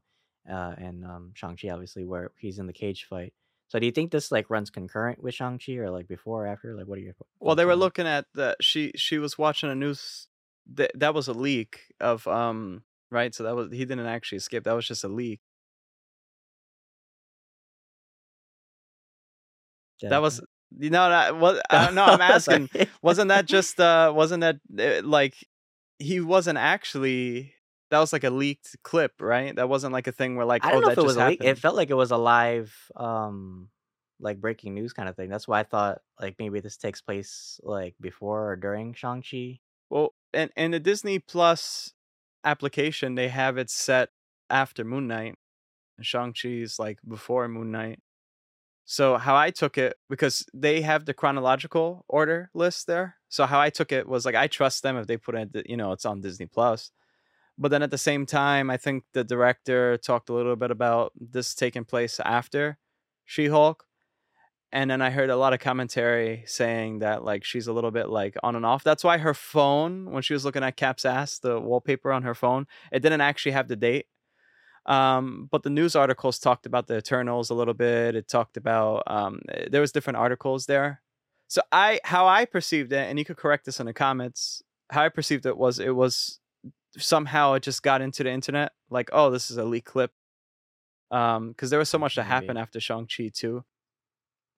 uh, 0.50 0.74
and 0.78 1.04
um 1.04 1.32
Shang 1.34 1.56
Chi 1.56 1.68
obviously 1.70 2.04
where 2.04 2.32
he's 2.38 2.58
in 2.58 2.66
the 2.66 2.72
cage 2.72 3.06
fight. 3.08 3.32
So 3.68 3.78
do 3.78 3.86
you 3.86 3.92
think 3.92 4.10
this 4.10 4.32
like 4.32 4.50
runs 4.50 4.70
concurrent 4.70 5.22
with 5.22 5.34
Shang 5.34 5.58
Chi 5.64 5.74
or 5.74 5.90
like 5.90 6.08
before 6.08 6.44
or 6.44 6.46
after? 6.48 6.74
Like, 6.74 6.86
what 6.86 6.98
are 6.98 7.02
your 7.02 7.14
Well, 7.40 7.54
they 7.54 7.64
were 7.64 7.76
looking 7.76 8.06
at 8.06 8.26
the 8.34 8.56
she 8.60 8.92
she 8.96 9.18
was 9.18 9.38
watching 9.38 9.70
a 9.70 9.74
news 9.74 10.28
that 10.74 10.92
that 10.94 11.14
was 11.14 11.28
a 11.28 11.32
leak 11.32 11.80
of 12.00 12.26
um 12.26 12.82
right. 13.10 13.34
So 13.34 13.44
that 13.44 13.54
was 13.54 13.70
he 13.72 13.84
didn't 13.84 14.06
actually 14.06 14.38
escape. 14.38 14.64
That 14.64 14.74
was 14.74 14.86
just 14.86 15.04
a 15.04 15.08
leak. 15.08 15.40
That 20.02 20.22
was. 20.22 20.40
You 20.78 20.90
know 20.90 21.08
that 21.08 21.36
was 21.36 21.60
uh, 21.70 21.90
no. 21.92 22.04
I'm 22.04 22.20
asking. 22.36 22.68
Wasn't 23.02 23.28
that 23.28 23.46
just 23.46 23.80
uh? 23.80 24.12
Wasn't 24.14 24.42
that 24.42 24.56
uh, 24.78 25.06
like 25.06 25.34
he 25.98 26.20
wasn't 26.20 26.58
actually? 26.58 27.54
That 27.90 27.98
was 27.98 28.12
like 28.12 28.24
a 28.24 28.30
leaked 28.30 28.76
clip, 28.84 29.14
right? 29.20 29.54
That 29.56 29.68
wasn't 29.68 29.92
like 29.92 30.06
a 30.06 30.12
thing 30.12 30.36
where 30.36 30.46
like 30.46 30.64
I 30.64 30.70
oh 30.70 30.72
don't 30.74 30.80
know 30.82 30.88
that 30.88 30.92
if 30.92 30.98
it 30.98 31.04
was 31.04 31.16
a 31.16 31.28
leak. 31.28 31.42
It 31.42 31.58
felt 31.58 31.74
like 31.74 31.90
it 31.90 31.94
was 31.94 32.12
a 32.12 32.16
live, 32.16 32.72
um, 32.94 33.68
like 34.20 34.40
breaking 34.40 34.74
news 34.74 34.92
kind 34.92 35.08
of 35.08 35.16
thing. 35.16 35.28
That's 35.28 35.48
why 35.48 35.58
I 35.58 35.64
thought 35.64 35.98
like 36.20 36.36
maybe 36.38 36.60
this 36.60 36.76
takes 36.76 37.00
place 37.00 37.58
like 37.64 37.96
before 38.00 38.52
or 38.52 38.56
during 38.56 38.94
Shang 38.94 39.24
Chi. 39.28 39.58
Well, 39.88 40.14
and 40.32 40.52
in 40.56 40.70
the 40.70 40.78
Disney 40.78 41.18
Plus 41.18 41.92
application, 42.44 43.16
they 43.16 43.28
have 43.28 43.58
it 43.58 43.70
set 43.70 44.10
after 44.48 44.84
Moon 44.84 45.08
Knight. 45.08 45.34
And 45.98 46.06
Shang 46.06 46.32
Chi's 46.32 46.78
like 46.78 46.98
before 47.06 47.48
Moon 47.48 47.72
Knight. 47.72 48.00
So 48.92 49.18
how 49.18 49.36
I 49.36 49.50
took 49.52 49.78
it 49.78 49.94
because 50.08 50.44
they 50.52 50.80
have 50.80 51.04
the 51.04 51.14
chronological 51.14 52.04
order 52.08 52.50
list 52.54 52.88
there. 52.88 53.14
So 53.28 53.46
how 53.46 53.60
I 53.60 53.70
took 53.70 53.92
it 53.92 54.08
was 54.08 54.26
like 54.26 54.34
I 54.34 54.48
trust 54.48 54.82
them 54.82 54.96
if 54.96 55.06
they 55.06 55.16
put 55.16 55.36
it, 55.36 55.50
you 55.66 55.76
know, 55.76 55.92
it's 55.92 56.04
on 56.04 56.22
Disney 56.22 56.46
Plus. 56.46 56.90
But 57.56 57.70
then 57.70 57.84
at 57.84 57.92
the 57.92 57.98
same 57.98 58.26
time, 58.26 58.68
I 58.68 58.76
think 58.76 59.04
the 59.12 59.22
director 59.22 59.96
talked 59.96 60.28
a 60.28 60.32
little 60.32 60.56
bit 60.56 60.72
about 60.72 61.12
this 61.20 61.54
taking 61.54 61.84
place 61.84 62.18
after 62.18 62.78
She 63.24 63.46
Hulk, 63.46 63.84
and 64.72 64.90
then 64.90 65.00
I 65.00 65.10
heard 65.10 65.30
a 65.30 65.36
lot 65.36 65.52
of 65.52 65.60
commentary 65.60 66.42
saying 66.46 66.98
that 66.98 67.22
like 67.22 67.44
she's 67.44 67.68
a 67.68 67.72
little 67.72 67.92
bit 67.92 68.08
like 68.08 68.36
on 68.42 68.56
and 68.56 68.66
off. 68.66 68.82
That's 68.82 69.04
why 69.04 69.18
her 69.18 69.34
phone, 69.34 70.10
when 70.10 70.24
she 70.24 70.32
was 70.32 70.44
looking 70.44 70.64
at 70.64 70.76
Cap's 70.76 71.04
ass, 71.04 71.38
the 71.38 71.60
wallpaper 71.60 72.10
on 72.10 72.24
her 72.24 72.34
phone, 72.34 72.66
it 72.90 73.04
didn't 73.04 73.20
actually 73.20 73.52
have 73.52 73.68
the 73.68 73.76
date. 73.76 74.06
Um, 74.90 75.48
but 75.52 75.62
the 75.62 75.70
news 75.70 75.94
articles 75.94 76.40
talked 76.40 76.66
about 76.66 76.88
the 76.88 76.96
Eternals 76.96 77.48
a 77.48 77.54
little 77.54 77.74
bit. 77.74 78.16
It 78.16 78.26
talked 78.26 78.56
about 78.56 79.04
um, 79.06 79.40
eh, 79.48 79.68
there 79.70 79.80
was 79.80 79.92
different 79.92 80.16
articles 80.16 80.66
there. 80.66 81.00
So 81.46 81.62
I 81.70 82.00
how 82.02 82.26
I 82.26 82.44
perceived 82.44 82.92
it, 82.92 83.08
and 83.08 83.16
you 83.18 83.24
could 83.24 83.36
correct 83.36 83.66
this 83.66 83.78
in 83.78 83.86
the 83.86 83.92
comments. 83.92 84.62
How 84.90 85.04
I 85.04 85.08
perceived 85.08 85.46
it 85.46 85.56
was 85.56 85.78
it 85.78 85.94
was 85.94 86.40
somehow 86.98 87.52
it 87.54 87.62
just 87.62 87.84
got 87.84 88.02
into 88.02 88.24
the 88.24 88.30
internet. 88.30 88.72
Like, 88.90 89.10
oh, 89.12 89.30
this 89.30 89.50
is 89.50 89.56
a 89.58 89.64
leak 89.64 89.84
clip. 89.84 90.10
Um, 91.12 91.50
because 91.50 91.70
there 91.70 91.78
was 91.78 91.88
so 91.88 91.98
much 91.98 92.16
that 92.16 92.24
happened 92.24 92.58
after 92.58 92.80
Shang 92.80 93.06
Chi 93.06 93.30
too. 93.32 93.64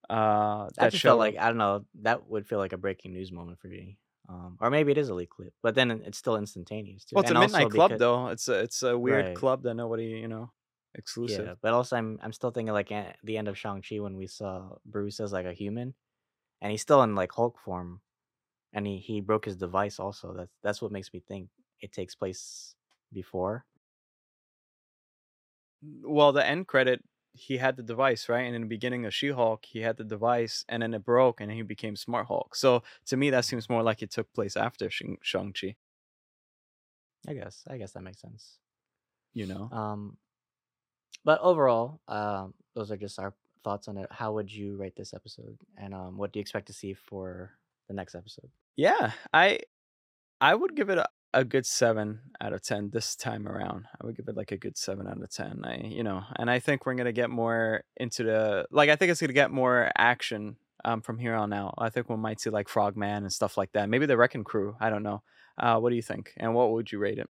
Uh, 0.09 0.64
That 0.64 0.77
that 0.77 0.92
just 0.92 1.03
felt 1.03 1.18
like 1.18 1.37
I 1.38 1.49
don't 1.49 1.59
know. 1.59 1.85
That 2.03 2.29
would 2.29 2.47
feel 2.47 2.59
like 2.59 2.73
a 2.73 2.79
breaking 2.79 3.12
news 3.12 3.31
moment 3.31 3.59
for 3.61 3.68
me. 3.68 3.99
Um, 4.33 4.57
or 4.61 4.71
maybe 4.71 4.92
it 4.92 4.97
is 4.99 5.11
a 5.11 5.14
leak 5.14 5.29
clip, 5.29 5.53
but 5.62 5.75
then 5.75 5.90
it's 5.90 6.16
still 6.16 6.37
instantaneous 6.37 7.05
too. 7.05 7.14
Well, 7.16 7.23
it's 7.23 7.31
and 7.31 7.37
a 7.37 7.40
midnight 7.42 7.71
club 7.71 7.90
because- 7.90 7.99
though. 8.01 8.29
It's 8.29 8.49
a 8.49 8.61
it's 8.61 8.83
a 8.83 8.97
weird 8.97 9.27
Right. 9.27 9.37
club 9.37 9.62
that 9.64 9.75
nobody 9.75 10.05
you 10.05 10.29
know 10.29 10.51
exclusive. 10.95 11.47
Yeah, 11.47 11.55
but 11.61 11.75
also 11.75 11.97
I'm 11.97 12.18
I'm 12.23 12.33
still 12.33 12.51
thinking 12.51 12.73
like 12.73 12.90
at 12.92 13.18
the 13.23 13.37
end 13.37 13.49
of 13.49 13.59
Shang 13.59 13.83
Chi 13.83 13.99
when 13.99 14.16
we 14.16 14.27
saw 14.27 14.77
Bruce 14.87 15.21
as 15.21 15.33
like 15.33 15.45
a 15.45 15.53
human, 15.53 15.95
and 16.62 16.71
he's 16.71 16.81
still 16.81 17.03
in 17.03 17.14
like 17.14 17.33
Hulk 17.33 17.59
form, 17.59 18.01
and 18.73 18.87
he 18.87 18.97
he 18.99 19.21
broke 19.21 19.45
his 19.45 19.57
device 19.57 20.01
also. 20.01 20.33
That's 20.33 20.57
that's 20.62 20.81
what 20.81 20.92
makes 20.92 21.12
me 21.12 21.21
think 21.21 21.51
it 21.81 21.92
takes 21.92 22.14
place 22.14 22.75
before. 23.12 23.66
Well, 25.83 26.33
the 26.33 26.47
end 26.47 26.68
credit 26.68 27.05
he 27.35 27.57
had 27.57 27.77
the 27.77 27.83
device 27.83 28.29
right, 28.29 28.42
and 28.42 28.55
in 28.55 28.62
the 28.62 28.68
beginning 28.68 29.05
of 29.07 29.14
She 29.14 29.31
Hulk 29.31 29.64
he 29.64 29.81
had 29.81 29.97
the 29.97 30.05
device, 30.05 30.64
and 30.68 30.83
then 30.83 30.95
it 30.95 31.05
broke, 31.05 31.40
and 31.40 31.51
he 31.51 31.62
became 31.62 31.97
Smart 31.97 32.27
Hulk. 32.27 32.55
So 32.55 32.83
to 33.07 33.16
me, 33.16 33.31
that 33.31 33.45
seems 33.45 33.68
more 33.68 33.83
like 33.83 34.03
it 34.03 34.11
took 34.11 34.33
place 34.33 34.57
after 34.57 34.90
Shang 34.90 35.55
Chi. 35.59 35.77
I 37.27 37.35
guess 37.35 37.64
I 37.68 37.79
guess 37.79 37.92
that 37.92 38.03
makes 38.03 38.21
sense. 38.21 38.59
You 39.35 39.47
know. 39.47 39.68
Um, 39.73 40.16
but 41.25 41.40
overall, 41.40 42.01
um, 42.09 42.55
those 42.75 42.90
are 42.90 42.97
just 42.97 43.18
our 43.18 43.33
thoughts 43.62 43.88
on 43.88 43.97
it. 43.97 44.09
How 44.11 44.33
would 44.33 44.53
you 44.53 44.77
rate 44.77 44.97
this 44.97 45.14
episode, 45.14 45.57
and 45.77 45.95
um, 45.95 46.16
what 46.16 46.33
do 46.33 46.38
you 46.38 46.42
expect 46.42 46.66
to 46.66 46.73
see 46.73 46.95
for 46.95 47.53
the 47.88 47.95
next 47.95 48.14
episode? 48.14 48.51
Yeah, 48.77 49.12
I 49.33 49.61
I 50.40 50.55
would 50.55 50.75
give 50.75 50.90
it 50.90 50.99
a, 50.99 51.09
a 51.35 51.45
good 51.45 51.66
seven 51.66 52.21
out 52.40 52.53
of 52.53 52.62
ten 52.62 52.90
this 52.90 53.16
time 53.16 53.49
around. 53.49 53.87
I 54.01 54.07
would 54.07 54.16
give 54.16 54.29
it 54.29 54.37
like 54.37 54.53
a 54.53 54.57
good 54.59 54.77
seven 54.77 55.07
out 55.07 55.21
of 55.23 55.31
ten. 55.31 55.62
I 55.64 55.77
you 55.79 56.03
know, 56.03 56.25
and 56.37 56.51
I 56.51 56.59
think 56.59 56.85
we're 56.87 56.95
gonna 56.95 57.12
get 57.12 57.31
more 57.31 57.85
into 57.97 58.25
the 58.25 58.66
like. 58.71 58.90
I 58.90 58.97
think 58.97 59.11
it's 59.11 59.21
gonna 59.21 59.33
get 59.33 59.51
more 59.51 59.90
action 59.97 60.57
um 60.85 61.01
from 61.03 61.18
here 61.18 61.35
on 61.35 61.53
out. 61.53 61.75
I 61.79 61.90
think 61.90 62.09
we 62.09 62.16
might 62.16 62.40
see 62.40 62.51
like 62.51 62.68
Frogman 62.68 63.23
and 63.25 63.33
stuff 63.33 63.57
like 63.57 63.73
that. 63.73 63.88
Maybe 63.88 64.07
the 64.07 64.16
Wrecking 64.16 64.45
Crew. 64.45 64.77
I 64.81 64.90
don't 64.90 65.03
know. 65.03 65.23
Uh, 65.59 65.79
what 65.79 65.90
do 65.90 65.97
you 65.97 66.03
think? 66.03 66.33
And 66.37 66.55
what 66.55 66.73
would 66.73 66.90
you 66.92 66.99
rate 66.99 67.18
it? 67.18 67.29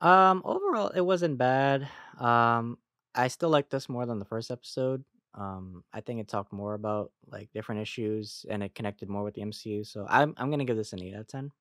Um, 0.00 0.42
overall, 0.44 0.88
it 0.88 1.02
wasn't 1.02 1.38
bad. 1.38 1.88
Um, 2.18 2.78
I 3.14 3.28
still 3.28 3.50
like 3.50 3.68
this 3.70 3.88
more 3.88 4.06
than 4.06 4.18
the 4.18 4.24
first 4.24 4.50
episode. 4.50 5.04
Um, 5.34 5.84
I 5.92 6.00
think 6.00 6.20
it 6.20 6.28
talked 6.28 6.52
more 6.52 6.74
about 6.74 7.12
like 7.26 7.50
different 7.52 7.82
issues 7.82 8.44
and 8.48 8.62
it 8.62 8.74
connected 8.74 9.08
more 9.08 9.22
with 9.22 9.34
the 9.34 9.42
MCU. 9.42 9.86
So 9.86 10.06
I'm 10.08 10.34
I'm 10.36 10.50
gonna 10.50 10.64
give 10.64 10.76
this 10.76 10.92
an 10.92 11.02
eight 11.02 11.14
out 11.14 11.20
of 11.20 11.28
ten. 11.28 11.52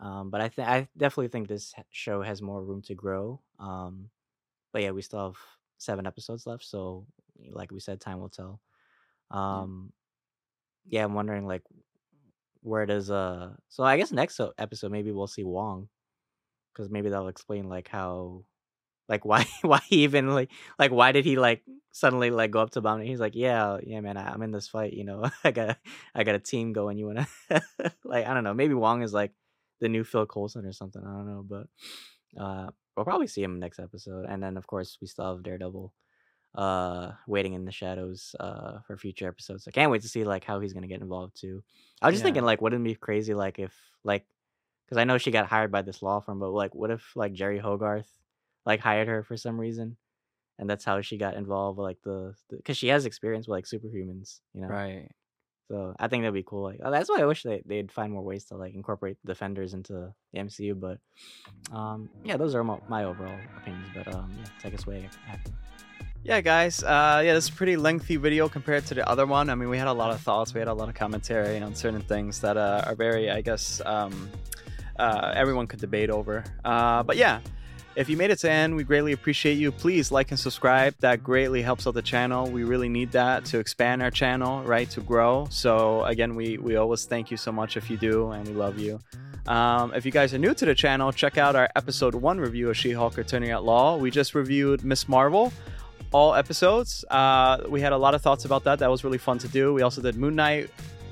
Um, 0.00 0.30
but 0.30 0.40
I 0.40 0.48
think 0.48 0.68
I 0.68 0.88
definitely 0.96 1.28
think 1.28 1.48
this 1.48 1.74
show 1.90 2.22
has 2.22 2.40
more 2.40 2.62
room 2.62 2.82
to 2.82 2.94
grow. 2.94 3.40
Um, 3.58 4.08
but 4.72 4.82
yeah, 4.82 4.92
we 4.92 5.02
still 5.02 5.26
have 5.26 5.36
seven 5.78 6.06
episodes 6.06 6.46
left, 6.46 6.64
so 6.64 7.06
like 7.50 7.70
we 7.70 7.80
said, 7.80 8.00
time 8.00 8.20
will 8.20 8.28
tell. 8.30 8.60
Um, 9.30 9.92
yeah, 10.88 11.04
I'm 11.04 11.14
wondering 11.14 11.46
like 11.46 11.62
where 12.62 12.84
does 12.84 13.10
uh 13.10 13.50
so 13.68 13.82
I 13.82 13.96
guess 13.96 14.12
next 14.12 14.38
episode 14.58 14.92
maybe 14.92 15.12
we'll 15.12 15.26
see 15.26 15.44
Wong 15.44 15.88
because 16.72 16.90
maybe 16.90 17.08
that'll 17.08 17.28
explain 17.28 17.70
like 17.70 17.88
how 17.88 18.44
like 19.08 19.24
why 19.26 19.46
why 19.62 19.80
he 19.86 20.04
even 20.04 20.28
like 20.32 20.50
like 20.78 20.90
why 20.90 21.12
did 21.12 21.24
he 21.24 21.36
like 21.36 21.62
suddenly 21.92 22.30
like 22.30 22.50
go 22.50 22.60
up 22.60 22.70
to 22.70 22.80
Bomb? 22.80 23.00
He's 23.02 23.20
like, 23.20 23.34
yeah, 23.34 23.78
yeah, 23.82 24.00
man, 24.00 24.16
I, 24.16 24.30
I'm 24.30 24.42
in 24.42 24.52
this 24.52 24.68
fight. 24.68 24.92
You 24.92 25.04
know, 25.04 25.28
I 25.44 25.50
got 25.50 25.78
I 26.14 26.24
got 26.24 26.36
a 26.36 26.38
team 26.38 26.72
going. 26.72 26.96
You 26.98 27.06
wanna 27.06 27.28
like 28.04 28.26
I 28.26 28.34
don't 28.34 28.44
know. 28.44 28.54
Maybe 28.54 28.74
Wong 28.74 29.02
is 29.02 29.12
like 29.12 29.32
the 29.80 29.88
new 29.88 30.04
Phil 30.04 30.26
Coulson 30.26 30.66
or 30.66 30.72
something. 30.72 31.02
I 31.02 31.10
don't 31.12 31.26
know, 31.28 31.44
but 31.46 31.66
uh, 32.40 32.70
we'll 32.96 33.04
probably 33.04 33.26
see 33.26 33.42
him 33.42 33.58
next 33.58 33.78
episode. 33.78 34.26
And 34.28 34.42
then 34.42 34.56
of 34.56 34.66
course 34.66 34.98
we 35.00 35.06
still 35.06 35.34
have 35.34 35.42
Daredevil 35.42 35.92
uh 36.56 37.12
waiting 37.28 37.52
in 37.52 37.64
the 37.64 37.70
shadows 37.70 38.34
uh 38.40 38.80
for 38.80 38.96
future 38.96 39.28
episodes 39.28 39.68
i 39.68 39.70
can't 39.70 39.90
wait 39.92 40.02
to 40.02 40.08
see 40.08 40.24
like 40.24 40.42
how 40.42 40.58
he's 40.58 40.72
gonna 40.72 40.88
get 40.88 41.00
involved 41.00 41.40
too 41.40 41.62
i 42.02 42.06
was 42.06 42.14
just 42.14 42.22
Yeah. 42.22 42.24
thinking 42.24 42.42
like 42.42 42.60
wouldn't 42.60 42.80
it 42.82 42.90
be 42.90 42.94
crazy 42.96 43.34
like 43.34 43.60
if 43.60 43.72
like 44.02 44.26
because 44.84 44.98
i 44.98 45.04
know 45.04 45.16
she 45.16 45.30
got 45.30 45.46
hired 45.46 45.70
by 45.70 45.82
this 45.82 46.02
law 46.02 46.18
firm 46.20 46.40
but 46.40 46.50
like 46.50 46.74
what 46.74 46.90
if 46.90 47.14
like 47.14 47.34
jeri 47.34 47.60
hogarth 47.60 48.10
like 48.66 48.80
hired 48.80 49.06
her 49.06 49.22
for 49.22 49.36
some 49.36 49.60
reason 49.60 49.96
and 50.58 50.68
that's 50.68 50.84
how 50.84 51.00
she 51.00 51.18
got 51.18 51.34
involved 51.34 51.78
with 51.78 51.84
like 51.84 52.02
the 52.02 52.34
because 52.50 52.76
she 52.76 52.88
has 52.88 53.06
experience 53.06 53.46
with 53.46 53.54
like 53.56 53.64
superhumans 53.66 54.40
you 54.52 54.62
know 54.62 54.76
Right. 54.76 55.10
So 55.70 55.94
i 56.00 56.08
think 56.08 56.22
that'd 56.22 56.34
be 56.34 56.42
cool 56.42 56.64
like 56.64 56.80
uh, 56.84 56.90
that's 56.90 57.08
why 57.08 57.20
i 57.20 57.24
wish 57.24 57.44
they, 57.44 57.62
they'd 57.64 57.92
find 57.92 58.12
more 58.12 58.22
ways 58.22 58.44
to 58.44 58.56
like 58.56 58.74
incorporate 58.74 59.16
the 59.22 59.32
defenders 59.32 59.72
into 59.72 59.92
the 59.92 60.12
mcu 60.36 60.78
but 60.78 60.98
um 61.72 62.08
yeah 62.24 62.36
those 62.36 62.54
are 62.54 62.64
my, 62.64 62.76
my 62.88 63.04
overall 63.04 63.38
opinions 63.56 63.86
but 63.94 64.12
um 64.14 64.30
yeah 64.38 64.50
take 64.60 64.74
us 64.74 64.86
away. 64.86 65.08
Yeah, 66.22 66.42
guys. 66.42 66.82
Uh, 66.82 67.22
yeah, 67.24 67.32
this 67.32 67.44
is 67.44 67.50
a 67.50 67.54
pretty 67.54 67.78
lengthy 67.78 68.16
video 68.16 68.46
compared 68.46 68.84
to 68.86 68.94
the 68.94 69.08
other 69.08 69.24
one. 69.24 69.48
I 69.48 69.54
mean, 69.54 69.70
we 69.70 69.78
had 69.78 69.88
a 69.88 69.92
lot 69.92 70.10
of 70.10 70.20
thoughts, 70.20 70.52
we 70.52 70.58
had 70.58 70.68
a 70.68 70.74
lot 70.74 70.90
of 70.90 70.94
commentary 70.94 71.58
on 71.62 71.74
certain 71.74 72.02
things 72.02 72.40
that 72.42 72.58
uh, 72.58 72.82
are 72.86 72.94
very, 72.94 73.30
I 73.30 73.40
guess, 73.40 73.80
um, 73.86 74.28
uh, 74.98 75.32
everyone 75.34 75.66
could 75.66 75.80
debate 75.80 76.10
over. 76.10 76.44
Uh, 76.62 77.02
but 77.02 77.16
yeah, 77.16 77.40
if 77.96 78.08
you 78.08 78.16
made 78.16 78.30
it 78.30 78.38
to 78.40 78.50
end, 78.50 78.76
we 78.76 78.84
greatly 78.84 79.12
appreciate 79.12 79.54
you. 79.58 79.72
Please 79.72 80.12
like 80.12 80.30
and 80.30 80.38
subscribe. 80.38 80.94
That 81.00 81.22
greatly 81.22 81.62
helps 81.62 81.86
out 81.86 81.94
the 81.94 82.02
channel. 82.02 82.50
We 82.50 82.64
really 82.64 82.88
need 82.88 83.12
that 83.12 83.44
to 83.46 83.58
expand 83.58 84.02
our 84.02 84.10
channel, 84.10 84.62
right? 84.62 84.88
To 84.90 85.00
grow. 85.00 85.48
So 85.50 86.04
again, 86.04 86.34
we 86.36 86.58
we 86.58 86.76
always 86.76 87.04
thank 87.04 87.30
you 87.30 87.36
so 87.36 87.52
much 87.52 87.76
if 87.76 87.90
you 87.90 87.96
do, 87.96 88.30
and 88.30 88.46
we 88.46 88.54
love 88.54 88.78
you. 88.78 89.00
Um, 89.46 89.92
if 89.94 90.04
you 90.04 90.12
guys 90.12 90.32
are 90.34 90.38
new 90.38 90.54
to 90.54 90.64
the 90.64 90.74
channel, 90.74 91.12
check 91.12 91.38
out 91.38 91.56
our 91.56 91.68
episode 91.74 92.14
one 92.14 92.38
review 92.38 92.68
of 92.70 92.76
She-Hulk 92.76 93.18
Attorney 93.18 93.50
at 93.50 93.64
Law. 93.64 93.96
We 93.96 94.10
just 94.10 94.34
reviewed 94.34 94.84
Miss 94.84 95.08
Marvel 95.08 95.52
all 96.12 96.34
episodes. 96.34 97.04
Uh, 97.10 97.58
we 97.68 97.80
had 97.80 97.92
a 97.92 97.96
lot 97.96 98.14
of 98.14 98.22
thoughts 98.22 98.44
about 98.44 98.64
that. 98.64 98.78
That 98.80 98.90
was 98.90 99.02
really 99.02 99.18
fun 99.18 99.38
to 99.38 99.48
do. 99.48 99.72
We 99.72 99.82
also 99.82 100.02
did 100.02 100.16
Moon 100.16 100.36
Knight. 100.36 100.70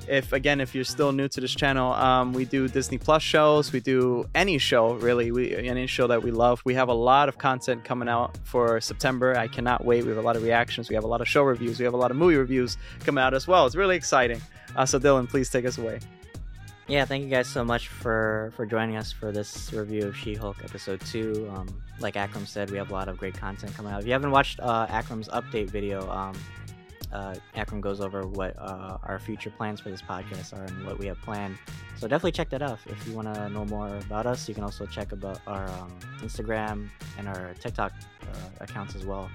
If 0.09 0.33
again, 0.33 0.59
if 0.59 0.73
you're 0.73 0.83
still 0.83 1.11
new 1.11 1.27
to 1.29 1.39
this 1.39 1.53
channel, 1.53 1.93
um, 1.93 2.33
we 2.33 2.43
do 2.45 2.67
Disney 2.67 2.97
Plus 2.97 3.21
shows. 3.21 3.71
We 3.71 3.79
do 3.79 4.25
any 4.33 4.57
show 4.57 4.93
really. 4.95 5.31
We 5.31 5.55
any 5.55 5.85
show 5.87 6.07
that 6.07 6.23
we 6.23 6.31
love. 6.31 6.61
We 6.65 6.73
have 6.73 6.89
a 6.89 6.93
lot 6.93 7.29
of 7.29 7.37
content 7.37 7.83
coming 7.83 8.09
out 8.09 8.35
for 8.43 8.81
September. 8.81 9.37
I 9.37 9.47
cannot 9.47 9.85
wait. 9.85 10.03
We 10.03 10.09
have 10.09 10.17
a 10.17 10.21
lot 10.21 10.35
of 10.35 10.43
reactions. 10.43 10.89
We 10.89 10.95
have 10.95 11.03
a 11.03 11.07
lot 11.07 11.21
of 11.21 11.27
show 11.27 11.43
reviews. 11.43 11.77
We 11.79 11.85
have 11.85 11.93
a 11.93 11.97
lot 11.97 12.09
of 12.11 12.17
movie 12.17 12.37
reviews 12.37 12.77
coming 13.05 13.23
out 13.23 13.33
as 13.35 13.47
well. 13.47 13.65
It's 13.67 13.75
really 13.75 13.95
exciting. 13.95 14.41
Uh, 14.75 14.85
so 14.85 14.99
Dylan, 14.99 15.29
please 15.29 15.49
take 15.49 15.65
us 15.65 15.77
away. 15.77 15.99
yeah 16.87 17.05
thank 17.05 17.23
you 17.23 17.29
guys 17.29 17.47
so 17.47 17.63
much 17.63 17.87
for 17.87 18.51
for 18.55 18.65
joining 18.65 18.95
us 18.97 19.11
for 19.11 19.31
this 19.31 19.71
review 19.73 20.07
of 20.07 20.17
she-hulk 20.17 20.57
episode 20.63 20.99
2 21.01 21.47
um 21.55 21.67
like 21.99 22.15
akram 22.17 22.45
said 22.47 22.71
we 22.71 22.77
have 22.77 22.89
a 22.89 22.93
lot 22.93 23.07
of 23.07 23.15
great 23.17 23.35
content 23.37 23.71
coming 23.77 23.91
out 23.93 23.99
if 24.01 24.07
you 24.07 24.11
haven't 24.13 24.31
watched 24.31 24.59
uh 24.59 24.87
akram's 24.89 25.29
update 25.29 25.69
video 25.69 26.09
um 26.09 26.33
uh 27.11 27.35
akram 27.55 27.81
goes 27.81 27.99
over 28.01 28.27
what 28.27 28.55
uh 28.59 28.97
our 29.03 29.19
future 29.19 29.49
plans 29.49 29.79
for 29.79 29.89
this 29.89 30.01
podcast 30.01 30.53
are 30.57 30.63
and 30.63 30.85
what 30.85 30.97
we 30.99 31.07
have 31.07 31.19
planned. 31.21 31.57
So 31.97 32.07
definitely 32.07 32.31
check 32.33 32.49
that 32.51 32.61
out. 32.61 32.79
If 32.85 33.05
you 33.07 33.13
want 33.13 33.33
to 33.33 33.49
know 33.49 33.65
more 33.65 33.97
about 33.97 34.25
us 34.25 34.47
you 34.47 34.55
can 34.55 34.63
also 34.63 34.85
check 34.85 35.11
about 35.11 35.39
our 35.47 35.67
um, 35.69 35.97
instagram 36.21 36.89
and 37.17 37.27
our 37.27 37.53
tiktok 37.59 37.93
uh, 38.23 38.49
accounts 38.61 38.95
as 38.95 39.05
well. 39.05 39.29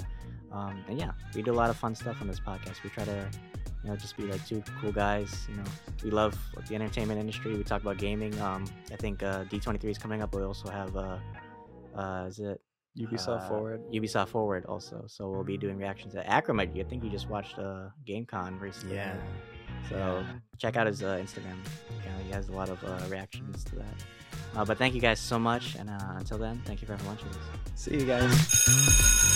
Um 0.52 0.84
and 0.88 0.98
yeah 0.98 1.12
we 1.34 1.42
do 1.42 1.52
a 1.52 1.58
lot 1.62 1.70
of 1.70 1.76
fun 1.76 1.94
stuff 1.94 2.20
on 2.20 2.28
this 2.28 2.40
podcast. 2.40 2.82
We 2.82 2.90
try 2.90 3.04
to 3.04 3.28
you 3.82 3.90
know 3.90 3.96
just 3.96 4.16
be 4.16 4.24
like 4.24 4.46
two 4.46 4.62
cool 4.80 4.92
guys 4.92 5.46
you 5.48 5.56
know. 5.56 5.64
We 6.02 6.10
love 6.10 6.38
the 6.68 6.74
entertainment 6.74 7.18
industry. 7.20 7.56
We 7.56 7.64
talk 7.64 7.82
about 7.82 7.98
gaming. 7.98 8.38
Um 8.40 8.66
i 8.92 8.96
think 8.96 9.22
uh 9.22 9.44
d23 9.44 9.84
is 9.84 9.98
coming 9.98 10.22
up. 10.22 10.34
We 10.34 10.42
also 10.42 10.68
have 10.70 10.96
uh 10.96 11.18
uh 11.96 12.26
is 12.28 12.38
it 12.38 12.60
Ubisoft 12.98 13.42
uh, 13.42 13.48
Forward. 13.48 13.82
ubisoft 13.92 14.28
forward 14.28 14.64
also 14.66 15.04
so 15.08 15.28
we'll 15.28 15.42
be 15.42 15.56
doing 15.58 15.76
reactions 15.76 16.14
at 16.14 16.24
akram 16.26 16.60
i 16.60 16.66
think 16.66 17.02
you 17.02 17.10
just 17.10 17.28
watched 17.28 17.58
uh 17.58 17.88
gamescom 18.06 18.60
recently 18.60 18.94
Yeah. 18.96 19.16
so 19.88 19.96
Yeah. 19.96 20.32
check 20.58 20.76
out 20.76 20.86
his 20.86 21.02
uh, 21.02 21.18
instagram 21.20 21.58
account 21.98 22.22
he 22.24 22.30
has 22.30 22.48
a 22.48 22.52
lot 22.52 22.68
of 22.68 22.78
uh, 22.84 23.00
reactions 23.08 23.64
to 23.64 23.76
that 23.76 23.94
uh, 24.56 24.64
but 24.64 24.78
thank 24.78 24.94
you 24.94 25.00
guys 25.00 25.18
so 25.18 25.38
much 25.40 25.74
and 25.74 25.90
uh, 25.90 25.98
until 26.18 26.38
then 26.38 26.62
thank 26.64 26.80
you 26.82 26.86
for 26.86 26.96
watching 27.04 27.28
this 27.28 27.38
See 27.76 27.96
you 27.98 28.04
guys. 28.06 29.30